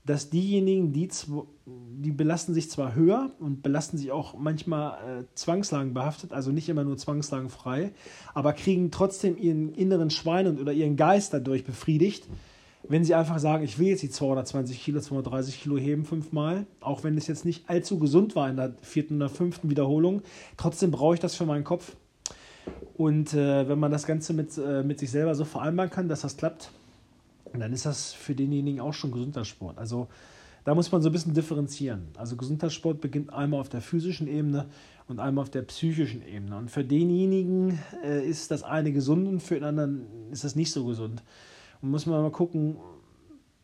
dass 0.05 0.29
diejenigen, 0.29 0.93
die, 0.93 1.09
die 1.67 2.11
belasten 2.11 2.53
sich 2.53 2.71
zwar 2.71 2.95
höher 2.95 3.31
und 3.39 3.63
belasten 3.63 3.97
sich 3.97 4.11
auch 4.11 4.37
manchmal 4.37 5.21
äh, 5.21 5.25
Zwangslagen 5.35 5.95
behaftet, 5.95 6.33
also 6.33 6.51
nicht 6.51 6.69
immer 6.69 6.85
nur 6.85 6.97
zwangslagenfrei, 6.97 7.93
aber 8.35 8.53
kriegen 8.53 8.91
trotzdem 8.91 9.39
ihren 9.39 9.73
inneren 9.73 10.11
Schwein 10.11 10.59
oder 10.59 10.73
ihren 10.73 10.97
Geist 10.97 11.33
dadurch 11.33 11.65
befriedigt, 11.65 12.27
wenn 12.89 13.05
sie 13.05 13.15
einfach 13.15 13.39
sagen, 13.39 13.65
ich 13.65 13.79
will 13.79 13.89
jetzt 13.89 14.03
die 14.03 14.11
220 14.11 14.83
Kilo, 14.83 15.01
230 15.01 15.63
Kilo 15.63 15.77
heben 15.77 16.05
fünfmal, 16.05 16.67
auch 16.81 17.05
wenn 17.05 17.17
es 17.17 17.27
jetzt 17.27 17.45
nicht 17.45 17.69
allzu 17.69 17.99
gesund 17.99 18.37
war 18.37 18.49
in 18.49 18.57
der 18.57 18.75
vierten 18.83 19.17
oder 19.17 19.29
fünften 19.29 19.71
Wiederholung, 19.71 20.23
trotzdem 20.57 20.91
brauche 20.91 21.15
ich 21.15 21.21
das 21.21 21.35
für 21.35 21.47
meinen 21.47 21.65
Kopf. 21.65 21.97
Und 22.97 23.35
äh, 23.35 23.69
wenn 23.69 23.79
man 23.79 23.91
das 23.91 24.07
Ganze 24.07 24.33
mit, 24.33 24.57
äh, 24.59 24.83
mit 24.83 24.99
sich 24.99 25.11
selber 25.11 25.35
so 25.35 25.45
vereinbaren 25.45 25.91
kann, 25.91 26.09
dass 26.09 26.23
das 26.23 26.37
klappt, 26.37 26.71
dann 27.53 27.73
ist 27.73 27.87
das 27.87 28.13
für 28.13 28.35
denjenigen 28.35 28.81
auch 28.81 28.95
schon 28.95 29.13
Gesundheitssport. 29.13 29.79
Also 29.79 30.09
da 30.65 30.75
muss 30.75 30.91
man 30.91 31.01
so 31.01 31.09
ein 31.09 31.13
bisschen 31.13 31.35
differenzieren. 31.35 32.09
Also 32.17 32.37
Gesundheitssport 32.37 33.01
beginnt 33.01 33.33
einmal 33.33 33.61
auf 33.61 33.69
der 33.69 33.81
physischen 33.81 34.27
Ebene 34.27 34.67
und 35.09 35.21
einmal 35.21 35.43
auf 35.43 35.51
der 35.51 35.63
psychischen 35.63 36.27
Ebene. 36.27 36.57
Und 36.57 36.71
für 36.71 36.85
denjenigen 36.85 37.79
äh, 38.05 38.27
ist 38.27 38.51
das 38.51 38.63
eine 38.63 38.93
gesund 38.93 39.29
und 39.29 39.41
für 39.41 39.55
den 39.55 39.65
anderen 39.65 40.07
ist 40.33 40.45
das 40.45 40.57
nicht 40.57 40.73
so 40.73 40.85
gesund. 40.85 41.23
Muss 41.87 42.07
man 42.07 42.21
mal 42.21 42.33
gucken, 42.33 42.77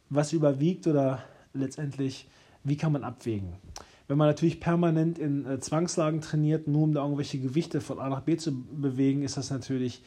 was 0.09 0.33
überwiegt 0.33 0.87
oder 0.87 1.25
letztendlich, 1.55 2.29
wie 2.63 2.77
kann 2.77 2.93
man 2.93 3.03
abwägen. 3.03 3.55
Wenn 4.07 4.17
man 4.17 4.29
natürlich 4.29 4.61
permanent 4.61 5.19
in 5.19 5.45
äh, 5.45 5.59
Zwangslagen 5.59 6.21
trainiert, 6.21 6.69
nur 6.69 6.85
um 6.85 6.93
da 6.93 7.03
irgendwelche 7.03 7.41
Gewichte 7.41 7.81
von 7.81 7.99
A 7.99 8.09
nach 8.09 8.21
B 8.21 8.37
zu 8.37 8.53
bewegen, 8.53 9.23
ist 9.23 9.37
das 9.37 9.51
natürlich 9.51 10.03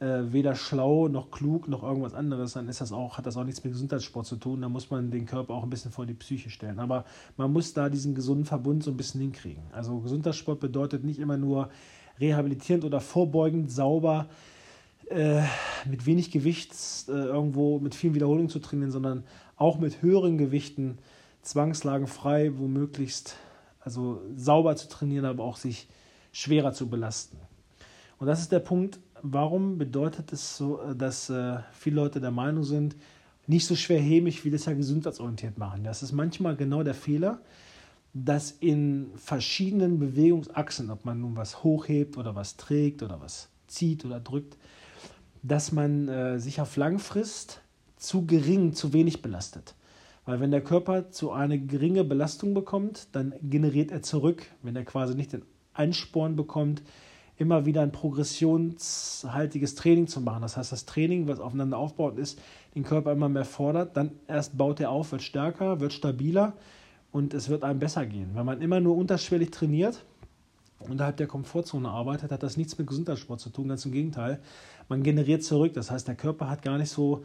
äh, 0.00 0.22
weder 0.32 0.54
schlau 0.56 1.06
noch 1.06 1.30
klug 1.30 1.68
noch 1.68 1.84
irgendwas 1.84 2.14
anderes. 2.14 2.54
Dann 2.54 2.68
ist 2.68 2.80
das 2.80 2.90
auch, 2.92 3.16
hat 3.16 3.26
das 3.26 3.36
auch 3.36 3.44
nichts 3.44 3.62
mit 3.62 3.72
Gesundheitssport 3.72 4.26
zu 4.26 4.36
tun. 4.36 4.62
Da 4.62 4.68
muss 4.68 4.90
man 4.90 5.10
den 5.10 5.26
Körper 5.26 5.54
auch 5.54 5.62
ein 5.62 5.70
bisschen 5.70 5.92
vor 5.92 6.06
die 6.06 6.14
Psyche 6.14 6.50
stellen. 6.50 6.80
Aber 6.80 7.04
man 7.36 7.52
muss 7.52 7.74
da 7.74 7.88
diesen 7.88 8.14
gesunden 8.14 8.44
Verbund 8.44 8.82
so 8.82 8.90
ein 8.90 8.96
bisschen 8.96 9.20
hinkriegen. 9.20 9.62
Also 9.72 10.00
Gesundheitssport 10.00 10.58
bedeutet 10.58 11.04
nicht 11.04 11.20
immer 11.20 11.36
nur 11.36 11.70
rehabilitierend 12.18 12.84
oder 12.84 13.00
vorbeugend 13.00 13.70
sauber 13.70 14.26
äh, 15.10 15.42
mit 15.88 16.06
wenig 16.06 16.30
Gewicht 16.30 16.72
äh, 17.08 17.12
irgendwo 17.12 17.78
mit 17.78 17.94
vielen 17.94 18.14
Wiederholungen 18.14 18.48
zu 18.48 18.58
trainieren, 18.58 18.90
sondern 18.90 19.24
auch 19.56 19.78
mit 19.78 20.02
höheren 20.02 20.38
Gewichten 20.38 20.98
zwangslagenfrei, 21.42 22.58
womöglichst 22.58 23.36
also 23.80 24.20
sauber 24.34 24.74
zu 24.76 24.88
trainieren, 24.88 25.24
aber 25.24 25.44
auch 25.44 25.56
sich 25.56 25.88
schwerer 26.32 26.72
zu 26.72 26.90
belasten. 26.90 27.38
Und 28.18 28.26
das 28.26 28.40
ist 28.40 28.50
der 28.50 28.58
Punkt, 28.58 28.98
warum 29.22 29.78
bedeutet 29.78 30.32
es 30.32 30.56
so, 30.56 30.80
äh, 30.80 30.96
dass 30.96 31.30
äh, 31.30 31.58
viele 31.72 31.96
Leute 31.96 32.20
der 32.20 32.30
Meinung 32.32 32.64
sind, 32.64 32.96
nicht 33.46 33.66
so 33.66 33.76
schwer 33.76 34.00
ich, 34.00 34.44
wie 34.44 34.50
das 34.50 34.64
ja 34.64 34.74
gesundheitsorientiert 34.74 35.56
machen. 35.56 35.84
Das 35.84 36.02
ist 36.02 36.12
manchmal 36.12 36.56
genau 36.56 36.82
der 36.82 36.94
Fehler, 36.94 37.40
dass 38.12 38.50
in 38.50 39.12
verschiedenen 39.14 39.98
Bewegungsachsen, 39.98 40.90
ob 40.90 41.04
man 41.04 41.20
nun 41.20 41.36
was 41.36 41.62
hochhebt 41.62 42.16
oder 42.16 42.34
was 42.34 42.56
trägt 42.56 43.02
oder 43.02 43.20
was 43.20 43.48
zieht 43.68 44.04
oder 44.04 44.18
drückt, 44.20 44.56
dass 45.46 45.72
man 45.72 46.08
äh, 46.08 46.38
sich 46.38 46.60
auf 46.60 46.76
Langfrist 46.76 47.60
zu 47.96 48.26
gering, 48.26 48.72
zu 48.72 48.92
wenig 48.92 49.22
belastet. 49.22 49.74
Weil 50.24 50.40
wenn 50.40 50.50
der 50.50 50.60
Körper 50.60 51.10
zu 51.10 51.30
eine 51.30 51.58
geringe 51.58 52.02
Belastung 52.02 52.52
bekommt, 52.52 53.08
dann 53.12 53.34
generiert 53.42 53.92
er 53.92 54.02
zurück, 54.02 54.46
wenn 54.62 54.74
er 54.74 54.84
quasi 54.84 55.14
nicht 55.14 55.32
den 55.32 55.42
Einsporn 55.72 56.34
bekommt, 56.34 56.82
immer 57.38 57.64
wieder 57.64 57.82
ein 57.82 57.92
progressionshaltiges 57.92 59.74
Training 59.76 60.08
zu 60.08 60.20
machen. 60.20 60.42
Das 60.42 60.56
heißt, 60.56 60.72
das 60.72 60.86
Training, 60.86 61.28
was 61.28 61.38
aufeinander 61.38 61.78
aufbaut 61.78 62.18
ist, 62.18 62.40
den 62.74 62.82
Körper 62.82 63.12
immer 63.12 63.28
mehr 63.28 63.44
fordert, 63.44 63.96
dann 63.96 64.12
erst 64.26 64.56
baut 64.56 64.80
er 64.80 64.90
auf, 64.90 65.12
wird 65.12 65.22
stärker, 65.22 65.80
wird 65.80 65.92
stabiler 65.92 66.54
und 67.12 67.34
es 67.34 67.48
wird 67.48 67.62
einem 67.62 67.78
besser 67.78 68.06
gehen. 68.06 68.30
Wenn 68.34 68.46
man 68.46 68.60
immer 68.60 68.80
nur 68.80 68.96
unterschwellig 68.96 69.50
trainiert, 69.50 70.04
unterhalb 70.78 71.16
der 71.16 71.26
Komfortzone 71.26 71.88
arbeitet, 71.88 72.32
hat 72.32 72.42
das 72.42 72.56
nichts 72.56 72.76
mit 72.78 72.86
Gesundheitssport 72.86 73.40
zu 73.40 73.50
tun, 73.50 73.68
ganz 73.68 73.84
im 73.84 73.92
Gegenteil. 73.92 74.40
Man 74.88 75.02
generiert 75.02 75.42
zurück, 75.42 75.74
das 75.74 75.90
heißt, 75.90 76.06
der 76.06 76.14
Körper 76.14 76.48
hat 76.48 76.62
gar 76.62 76.78
nicht 76.78 76.90
so 76.90 77.24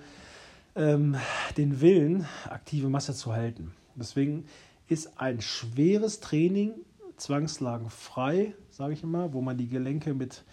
ähm, 0.75 1.15
den 1.57 1.81
Willen, 1.81 2.25
aktive 2.49 2.89
Masse 2.89 3.13
zu 3.13 3.33
halten. 3.33 3.73
Deswegen 3.95 4.45
ist 4.87 5.19
ein 5.19 5.41
schweres 5.41 6.19
Training 6.19 6.73
zwangslagenfrei, 7.17 8.55
sage 8.69 8.93
ich 8.93 9.03
immer, 9.03 9.33
wo 9.33 9.41
man 9.41 9.57
die 9.57 9.67
Gelenke 9.67 10.13
mit 10.13 10.43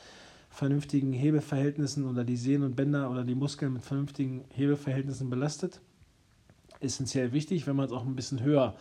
vernünftigen 0.51 1.13
Hebeverhältnissen 1.13 2.05
oder 2.07 2.25
die 2.25 2.37
Sehnen 2.37 2.65
und 2.65 2.77
Bänder 2.77 3.11
oder 3.11 3.25
die 3.25 3.35
Muskeln 3.35 3.75
mit 3.75 3.83
vernünftigen 3.83 4.45
Hebeverhältnissen 4.51 5.31
belastet. 5.31 5.81
Essentiell 6.81 7.33
wichtig, 7.33 7.67
wenn 7.67 7.77
man 7.77 7.87
es 7.87 7.93
auch 7.93 8.05
ein 8.05 8.17
bisschen 8.17 8.43
höher, 8.43 8.75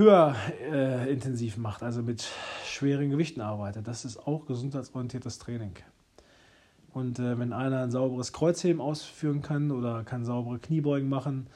höher 0.00 0.34
äh, 0.72 1.12
intensiv 1.12 1.58
macht, 1.58 1.82
also 1.82 2.02
mit 2.02 2.26
schweren 2.64 3.10
Gewichten 3.10 3.42
arbeitet. 3.42 3.86
Das 3.86 4.06
ist 4.06 4.16
auch 4.16 4.46
gesundheitsorientiertes 4.46 5.38
Training. 5.38 5.72
Und 6.92 7.18
äh, 7.18 7.38
wenn 7.38 7.52
einer 7.52 7.82
ein 7.82 7.90
sauberes 7.90 8.32
Kreuzheben 8.32 8.80
ausführen 8.80 9.42
kann 9.42 9.70
oder 9.70 10.02
kann 10.02 10.24
saubere 10.24 10.58
Kniebeugen 10.58 11.08
machen, 11.08 11.48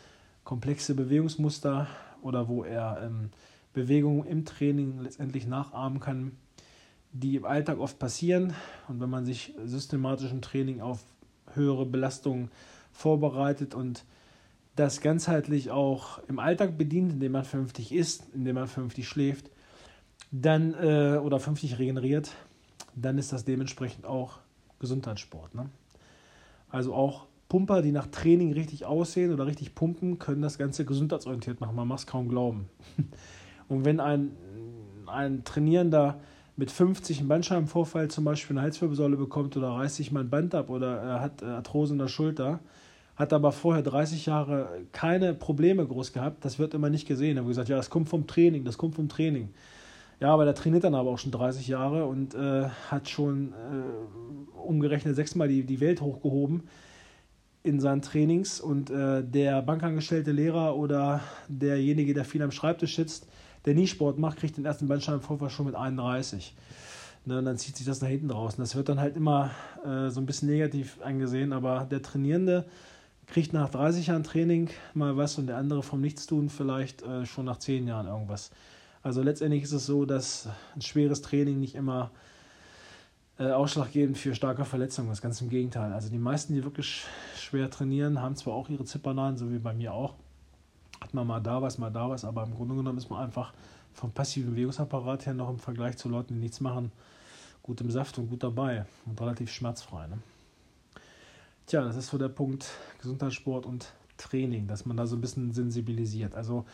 komplexe 0.45 0.95
Bewegungsmuster 0.95 1.87
oder 2.23 2.47
wo 2.47 2.65
er 2.65 3.01
ähm, 3.03 3.31
Bewegungen 3.73 4.27
im 4.27 4.45
Training 4.45 5.01
letztendlich 5.01 5.47
nachahmen 5.47 5.99
kann, 5.99 6.33
die 7.13 7.37
im 7.37 7.47
Alltag 7.47 7.79
oft 7.79 7.99
passieren. 7.99 8.53
Und 8.89 9.01
wenn 9.01 9.11
man 9.11 9.25
sich 9.25 9.55
systematisch 9.65 10.31
im 10.31 10.43
Training 10.43 10.83
auf 10.83 11.03
höhere 11.55 11.87
Belastungen 11.87 12.51
vorbereitet 12.93 13.75
und 13.75 14.05
das 14.77 15.01
ganzheitlich 15.01 15.71
auch 15.71 16.19
im 16.29 16.39
Alltag 16.39 16.77
bedient, 16.77 17.13
indem 17.13 17.33
man 17.33 17.45
vernünftig 17.45 17.93
isst, 17.93 18.25
indem 18.35 18.57
man 18.57 18.67
vernünftig 18.67 19.09
schläft, 19.09 19.51
dann 20.33 20.75
äh, 20.75 21.19
oder 21.19 21.39
vernünftig 21.39 21.79
regeneriert, 21.79 22.33
dann 22.97 23.19
ist 23.19 23.33
das 23.33 23.45
dementsprechend 23.45 24.05
auch 24.05 24.39
Gesundheitssport. 24.81 25.55
Ne? 25.55 25.71
Also 26.69 26.93
auch 26.93 27.27
Pumper, 27.49 27.83
die 27.83 27.93
nach 27.93 28.09
Training 28.09 28.53
richtig 28.53 28.85
aussehen 28.85 29.33
oder 29.33 29.47
richtig 29.47 29.75
pumpen, 29.75 30.19
können 30.19 30.43
das 30.43 30.59
Ganze 30.59 30.85
gesundheitsorientiert 30.85 31.61
machen. 31.61 31.77
Man 31.77 31.87
macht 31.87 32.01
es 32.01 32.07
kaum 32.07 32.29
glauben. 32.29 32.69
Und 33.69 33.85
wenn 33.85 34.01
ein, 34.01 34.33
ein 35.07 35.45
Trainierender 35.45 36.19
mit 36.57 36.71
50 36.71 37.21
einen 37.21 37.29
Bandscheibenvorfall 37.29 38.09
zum 38.09 38.25
Beispiel 38.25 38.57
eine 38.57 38.63
Halswirbelsäule 38.63 39.17
bekommt 39.17 39.57
oder 39.57 39.71
reißt 39.71 39.97
sich 39.97 40.11
mal 40.13 40.21
ein 40.21 40.31
Band 40.31 40.55
ab 40.55 40.71
oder 40.71 40.97
er 41.01 41.21
hat 41.21 41.43
Arthrose 41.43 41.93
in 41.93 41.99
der 41.99 42.09
Schulter, 42.09 42.61
hat 43.17 43.33
aber 43.33 43.53
vorher 43.53 43.83
30 43.83 44.27
Jahre 44.27 44.69
keine 44.93 45.35
Probleme 45.35 45.87
groß 45.87 46.13
gehabt, 46.13 46.45
das 46.45 46.59
wird 46.59 46.75
immer 46.75 46.91
nicht 46.91 47.07
gesehen. 47.07 47.37
Da 47.37 47.43
haben 47.43 47.49
gesagt, 47.49 47.69
ja, 47.69 47.77
das 47.77 47.91
kommt 47.91 48.09
vom 48.09 48.27
Training, 48.27 48.65
das 48.65 48.77
kommt 48.77 48.95
vom 48.97 49.09
Training. 49.09 49.51
Ja, 50.21 50.33
aber 50.33 50.45
der 50.45 50.55
trainiert 50.55 50.85
dann 50.85 50.95
aber 50.95 51.11
auch 51.11 51.19
schon 51.19 51.33
30 51.33 51.69
Jahre 51.69 52.07
und 52.07 52.35
äh, 52.35 52.69
hat 52.91 53.09
schon 53.09 53.53
äh, 53.53 54.59
umgerechnet 54.59 55.17
sechsmal 55.17 55.49
die, 55.49 55.65
die 55.65 55.81
Welt 55.81 56.01
hochgehoben 56.01 56.63
in 57.63 57.81
seinen 57.81 58.03
Trainings 58.03 58.61
und 58.61 58.91
äh, 58.91 59.25
der 59.25 59.63
bankangestellte 59.63 60.33
Lehrer 60.33 60.77
oder 60.77 61.21
derjenige, 61.49 62.15
der 62.15 62.25
viel 62.25 62.43
am 62.43 62.51
Schreibtisch 62.51 62.97
sitzt, 62.97 63.27
der 63.65 63.75
nie 63.75 63.87
Sport 63.87 64.19
macht, 64.19 64.39
kriegt 64.39 64.57
den 64.57 64.65
ersten 64.65 64.87
Bandscheibenvorfall 64.87 65.51
schon 65.51 65.67
mit 65.67 65.75
31. 65.75 66.55
Ne, 67.27 67.39
und 67.39 67.47
dann 67.47 67.57
zieht 67.57 67.77
sich 67.77 67.87
das 67.87 68.03
nach 68.03 68.09
hinten 68.09 68.31
raus. 68.31 68.55
Und 68.55 68.61
das 68.61 68.77
wird 68.77 68.91
dann 68.91 69.01
halt 69.01 69.17
immer 69.17 69.51
äh, 69.85 70.11
so 70.11 70.21
ein 70.21 70.27
bisschen 70.27 70.51
negativ 70.51 70.99
angesehen, 71.03 71.55
aber 71.55 71.87
der 71.91 72.03
Trainierende 72.03 72.67
kriegt 73.27 73.53
nach 73.53 73.71
30 73.71 74.09
Jahren 74.09 74.25
Training 74.25 74.71
mal 74.93 75.17
was 75.17 75.39
und 75.39 75.47
der 75.47 75.57
andere 75.57 75.83
vom 75.83 76.01
Nichtstun 76.01 76.49
vielleicht 76.49 77.03
äh, 77.03 77.27
schon 77.27 77.45
nach 77.45 77.59
10 77.59 77.87
Jahren 77.87 78.07
irgendwas. 78.07 78.51
Also 79.03 79.23
letztendlich 79.23 79.63
ist 79.63 79.73
es 79.73 79.87
so, 79.87 80.05
dass 80.05 80.49
ein 80.75 80.81
schweres 80.81 81.23
Training 81.23 81.61
nicht 81.61 81.75
immer 81.75 82.11
äh, 83.39 83.51
ausschlaggebend 83.51 84.17
für 84.17 84.35
starke 84.35 84.65
Verletzungen 84.65 85.11
ist. 85.11 85.21
Ganz 85.21 85.41
im 85.41 85.51
Gegenteil. 85.51 85.93
Also 85.93 86.09
die 86.09 86.19
meisten, 86.19 86.55
die 86.55 86.65
wirklich 86.65 87.05
schwer 87.37 87.71
trainieren, 87.71 88.21
haben 88.21 88.37
zwar 88.37 88.55
auch 88.55 88.69
ihre 88.69 88.85
Zippernalen, 88.85 89.37
so 89.37 89.51
wie 89.51 89.59
bei 89.59 89.75
mir 89.75 89.93
auch, 89.93 90.15
hat 91.01 91.13
man 91.15 91.27
mal 91.27 91.41
da 91.41 91.61
was, 91.61 91.77
mal 91.79 91.91
da 91.91 92.09
was, 92.09 92.25
aber 92.25 92.45
im 92.45 92.55
Grunde 92.55 92.75
genommen 92.75 92.99
ist 92.99 93.11
man 93.11 93.23
einfach 93.23 93.53
vom 93.93 94.11
passiven 94.11 94.53
Bewegungsapparat 94.53 95.27
her 95.27 95.35
noch 95.35 95.51
im 95.51 95.59
Vergleich 95.59 95.97
zu 95.97 96.09
Leuten, 96.09 96.35
die 96.35 96.41
nichts 96.41 96.61
machen, 96.61 96.91
gut 97.63 97.81
im 97.81 97.91
Saft 97.91 98.19
und 98.19 98.29
gut 98.29 98.43
dabei 98.43 98.87
und 99.07 99.21
relativ 99.21 99.53
schmerzfrei. 99.53 100.07
Ne? 100.07 100.19
Tja, 101.67 101.83
das 101.83 101.97
ist 101.97 102.09
so 102.09 102.19
der 102.19 102.29
Punkt 102.29 102.67
Gesundheitssport 103.01 103.65
und 103.65 103.93
Training, 104.19 104.67
dass 104.67 104.85
man 104.85 104.97
da 104.97 105.07
so 105.07 105.17
ein 105.17 105.21
bisschen 105.21 105.53
sensibilisiert. 105.53 106.35
Also 106.35 106.67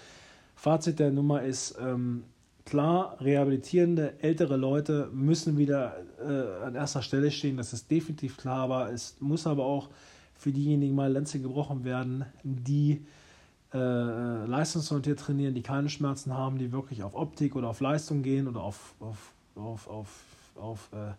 Fazit 0.57 0.99
der 0.99 1.11
Nummer 1.11 1.43
ist, 1.43 1.77
ähm, 1.81 2.25
klar, 2.65 3.17
rehabilitierende 3.21 4.21
ältere 4.21 4.57
Leute 4.57 5.09
müssen 5.13 5.57
wieder 5.57 5.97
äh, 6.21 6.65
an 6.65 6.75
erster 6.75 7.03
Stelle 7.03 7.31
stehen, 7.31 7.57
das 7.57 7.73
ist 7.73 7.91
definitiv 7.91 8.37
klar, 8.37 8.59
aber 8.65 8.93
es 8.93 9.17
muss 9.21 9.47
aber 9.47 9.65
auch 9.65 9.89
für 10.35 10.53
diejenigen 10.53 10.95
mal 10.95 11.13
Lenze 11.13 11.41
gebrochen 11.41 11.85
werden, 11.85 12.25
die 12.43 13.07
äh, 13.73 13.79
leistungsorientiert 14.47 15.21
trainieren, 15.21 15.55
die 15.55 15.63
keine 15.63 15.89
Schmerzen 15.89 16.35
haben, 16.35 16.59
die 16.59 16.73
wirklich 16.73 17.03
auf 17.03 17.15
Optik 17.15 17.55
oder 17.55 17.69
auf 17.69 17.81
Leistung 17.81 18.23
gehen 18.23 18.49
oder 18.49 18.63
auf, 18.63 18.95
auf, 18.99 19.33
auf, 19.55 19.89
auf, 19.89 20.09
auf 20.57 20.89
äh, 20.93 21.13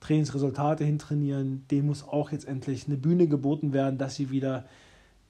Trainingsresultate 0.00 0.84
hintrainieren, 0.84 1.66
dem 1.70 1.86
muss 1.86 2.06
auch 2.06 2.30
jetzt 2.30 2.46
endlich 2.46 2.86
eine 2.86 2.96
Bühne 2.96 3.26
geboten 3.26 3.72
werden, 3.72 3.98
dass 3.98 4.14
sie 4.14 4.30
wieder 4.30 4.64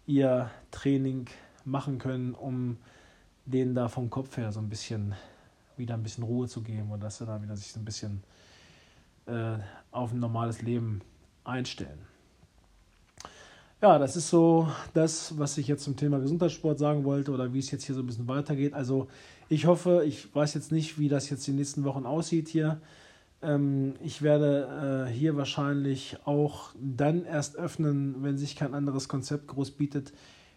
ihr 0.07 0.51
Training 0.71 1.27
machen 1.65 1.99
können, 1.99 2.35
um 2.35 2.77
denen 3.47 3.75
da 3.75 3.89
vom 3.89 4.11
Kopf 4.11 4.37
her 4.37 4.53
so 4.53 4.61
ein 4.61 4.69
bisschen 4.69 5.15
wieder 5.77 5.95
ein 5.95 6.03
bisschen 6.03 6.25
Ruhe 6.25 6.49
zu 6.49 6.63
geben 6.63 6.91
und 6.91 7.03
dass 7.03 7.19
sie 7.19 7.27
da 7.27 7.43
wieder 7.43 7.57
sich 7.57 7.73
so 7.73 7.81
ein 7.81 7.85
bisschen 7.85 8.23
äh, 9.27 9.59
auf 9.91 10.13
ein 10.13 10.19
normales 10.19 10.63
Leben 10.63 11.01
einstellen. 11.45 11.99
Ja, 13.81 13.99
das 13.99 14.17
ist 14.17 14.29
so 14.29 14.69
das, 14.93 15.39
was 15.39 15.57
ich 15.57 15.69
jetzt 15.69 15.85
zum 15.85 15.95
Thema 15.95 16.19
Gesundheitssport 16.19 16.79
sagen 16.79 17.05
wollte 17.05 17.31
oder 17.31 17.53
wie 17.55 17.61
es 17.61 17.71
jetzt 17.71 17.85
hier 17.85 17.95
so 17.95 18.03
ein 18.03 18.07
bisschen 18.07 18.27
weitergeht. 18.27 18.75
Also 18.75 19.07
ich 19.49 19.67
hoffe, 19.67 20.03
ich 20.05 20.35
weiß 20.35 20.55
jetzt 20.55 20.73
nicht, 20.73 20.99
wie 20.99 21.09
das 21.09 21.31
jetzt 21.31 21.47
die 21.47 21.53
nächsten 21.53 21.85
Wochen 21.85 22.05
aussieht 22.05 22.49
hier. 22.49 22.81
Ähm, 23.43 23.95
ich 24.03 24.23
werde 24.23 25.07
äh, 25.09 25.13
hier 25.13 25.37
wahrscheinlich 25.37 26.17
auch 26.25 26.71
dann 26.81 27.25
erst 27.25 27.57
öffnen, 27.57 28.23
wenn 28.23 28.39
sich 28.39 28.57
kein 28.57 28.75
anderes 28.75 29.09
Konzept 29.09 29.49
groß 29.49 29.73
bietet, 29.73 30.13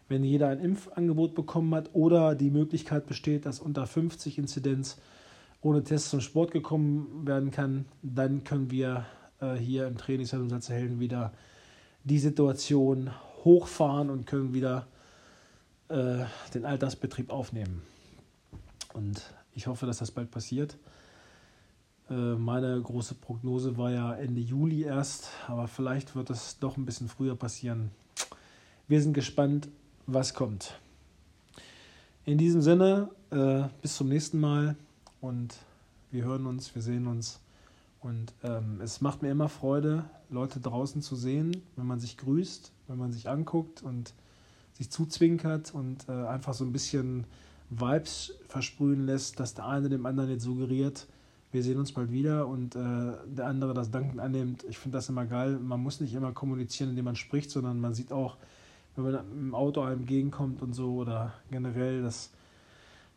wenn 0.09 0.23
jeder 0.23 0.49
ein 0.49 0.59
Impfangebot 0.59 1.35
bekommen 1.35 1.73
hat 1.73 1.91
oder 1.93 2.35
die 2.35 2.51
Möglichkeit 2.51 3.07
besteht, 3.07 3.45
dass 3.45 3.59
unter 3.59 3.87
50 3.87 4.37
Inzidenz 4.37 4.97
ohne 5.61 5.83
Tests 5.83 6.09
zum 6.09 6.21
Sport 6.21 6.51
gekommen 6.51 7.25
werden 7.25 7.51
kann, 7.51 7.85
dann 8.01 8.43
können 8.43 8.71
wir 8.71 9.05
äh, 9.39 9.55
hier 9.55 9.87
im 9.87 9.97
Trainingszentrum 9.97 10.49
Salzerhelden 10.49 10.99
wieder 10.99 11.33
die 12.03 12.19
Situation 12.19 13.11
hochfahren 13.43 14.09
und 14.09 14.25
können 14.25 14.53
wieder 14.53 14.87
äh, 15.89 16.25
den 16.53 16.65
Alltagsbetrieb 16.65 17.29
aufnehmen. 17.29 17.83
Und 18.93 19.21
ich 19.53 19.67
hoffe, 19.67 19.85
dass 19.85 19.99
das 19.99 20.11
bald 20.11 20.31
passiert. 20.31 20.77
Äh, 22.11 22.35
meine 22.35 22.81
große 22.81 23.15
Prognose 23.15 23.77
war 23.77 23.91
ja 23.91 24.13
Ende 24.13 24.41
Juli 24.41 24.83
erst, 24.83 25.29
aber 25.47 25.67
vielleicht 25.67 26.15
wird 26.15 26.29
es 26.29 26.59
doch 26.59 26.75
ein 26.75 26.85
bisschen 26.85 27.07
früher 27.07 27.35
passieren. 27.35 27.91
Wir 28.89 29.01
sind 29.01 29.13
gespannt, 29.13 29.69
was 30.07 30.33
kommt. 30.33 30.77
In 32.25 32.37
diesem 32.37 32.61
Sinne, 32.61 33.09
äh, 33.29 33.63
bis 33.81 33.95
zum 33.95 34.09
nächsten 34.09 34.41
Mal 34.41 34.75
und 35.21 35.55
wir 36.11 36.25
hören 36.25 36.45
uns, 36.45 36.75
wir 36.75 36.81
sehen 36.81 37.07
uns. 37.07 37.39
Und 38.01 38.33
ähm, 38.43 38.81
es 38.81 38.99
macht 38.99 39.21
mir 39.21 39.31
immer 39.31 39.47
Freude, 39.47 40.03
Leute 40.29 40.59
draußen 40.59 41.01
zu 41.01 41.15
sehen, 41.15 41.61
wenn 41.77 41.85
man 41.85 41.99
sich 41.99 42.17
grüßt, 42.17 42.71
wenn 42.87 42.97
man 42.97 43.13
sich 43.13 43.29
anguckt 43.29 43.83
und 43.83 44.13
sich 44.73 44.89
zuzwinkert 44.89 45.73
und 45.73 46.09
äh, 46.09 46.11
einfach 46.11 46.53
so 46.55 46.65
ein 46.65 46.73
bisschen 46.73 47.25
Vibes 47.69 48.33
versprühen 48.49 49.05
lässt, 49.05 49.39
dass 49.39 49.53
der 49.53 49.67
eine 49.67 49.87
dem 49.87 50.05
anderen 50.05 50.31
jetzt 50.31 50.43
suggeriert, 50.43 51.07
wir 51.51 51.63
sehen 51.63 51.77
uns 51.77 51.91
bald 51.91 52.11
wieder 52.11 52.47
und 52.47 52.75
äh, 52.75 53.13
der 53.25 53.47
andere 53.47 53.73
das 53.73 53.91
Danken 53.91 54.19
annimmt. 54.19 54.63
Ich 54.69 54.77
finde 54.77 54.97
das 54.97 55.09
immer 55.09 55.25
geil. 55.25 55.57
Man 55.59 55.81
muss 55.81 55.99
nicht 55.99 56.13
immer 56.13 56.31
kommunizieren, 56.31 56.91
indem 56.91 57.05
man 57.05 57.15
spricht, 57.15 57.51
sondern 57.51 57.79
man 57.79 57.93
sieht 57.93 58.11
auch, 58.11 58.37
wenn 58.95 59.03
man 59.05 59.31
im 59.31 59.55
Auto 59.55 59.81
einem 59.81 60.01
entgegenkommt 60.01 60.61
und 60.61 60.73
so 60.73 60.95
oder 60.95 61.33
generell, 61.49 62.01
dass, 62.01 62.31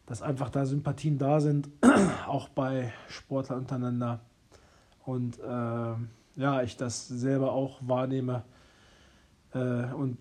dass 0.06 0.22
einfach 0.22 0.50
da 0.50 0.66
Sympathien 0.66 1.18
da 1.18 1.40
sind, 1.40 1.68
auch 2.26 2.48
bei 2.48 2.92
Sportlern 3.08 3.60
untereinander. 3.60 4.20
Und 5.04 5.38
äh, 5.38 5.94
ja, 6.36 6.62
ich 6.62 6.76
das 6.76 7.06
selber 7.06 7.52
auch 7.52 7.78
wahrnehme 7.82 8.42
äh, 9.52 9.92
und 9.92 10.18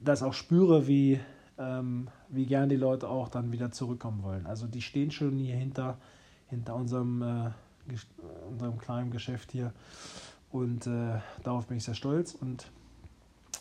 das 0.00 0.22
auch 0.22 0.34
spüre, 0.34 0.88
wie, 0.88 1.20
ähm, 1.58 2.08
wie 2.28 2.46
gern 2.46 2.68
die 2.68 2.76
Leute 2.76 3.08
auch 3.08 3.28
dann 3.28 3.52
wieder 3.52 3.70
zurückkommen 3.70 4.22
wollen. 4.22 4.46
Also 4.46 4.66
die 4.66 4.82
stehen 4.82 5.10
schon 5.10 5.38
hier 5.38 5.56
hinter, 5.56 5.98
hinter 6.52 6.76
unserem, 6.76 7.22
äh, 7.22 7.50
unserem 8.48 8.78
kleinen 8.78 9.10
Geschäft 9.10 9.52
hier 9.52 9.72
und 10.50 10.86
äh, 10.86 11.18
darauf 11.42 11.66
bin 11.66 11.78
ich 11.78 11.84
sehr 11.84 11.94
stolz 11.94 12.34
und 12.34 12.70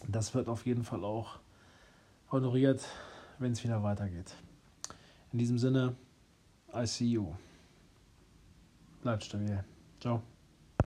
das 0.08 0.36
wird 0.36 0.50
auf 0.50 0.66
jeden 0.66 0.84
Fall 0.84 1.04
auch 1.06 1.40
honoriert, 2.32 2.86
wenn 3.40 3.54
es 3.54 3.64
wieder 3.64 3.82
weitergeht. 3.82 4.36
In 5.32 5.40
diesem 5.40 5.58
Sinne, 5.58 5.96
I 6.74 6.86
see 6.86 7.06
you. 7.06 7.34
Bleibt 9.02 9.24
stabil. 9.24 9.64
Ciao. 10.00 10.22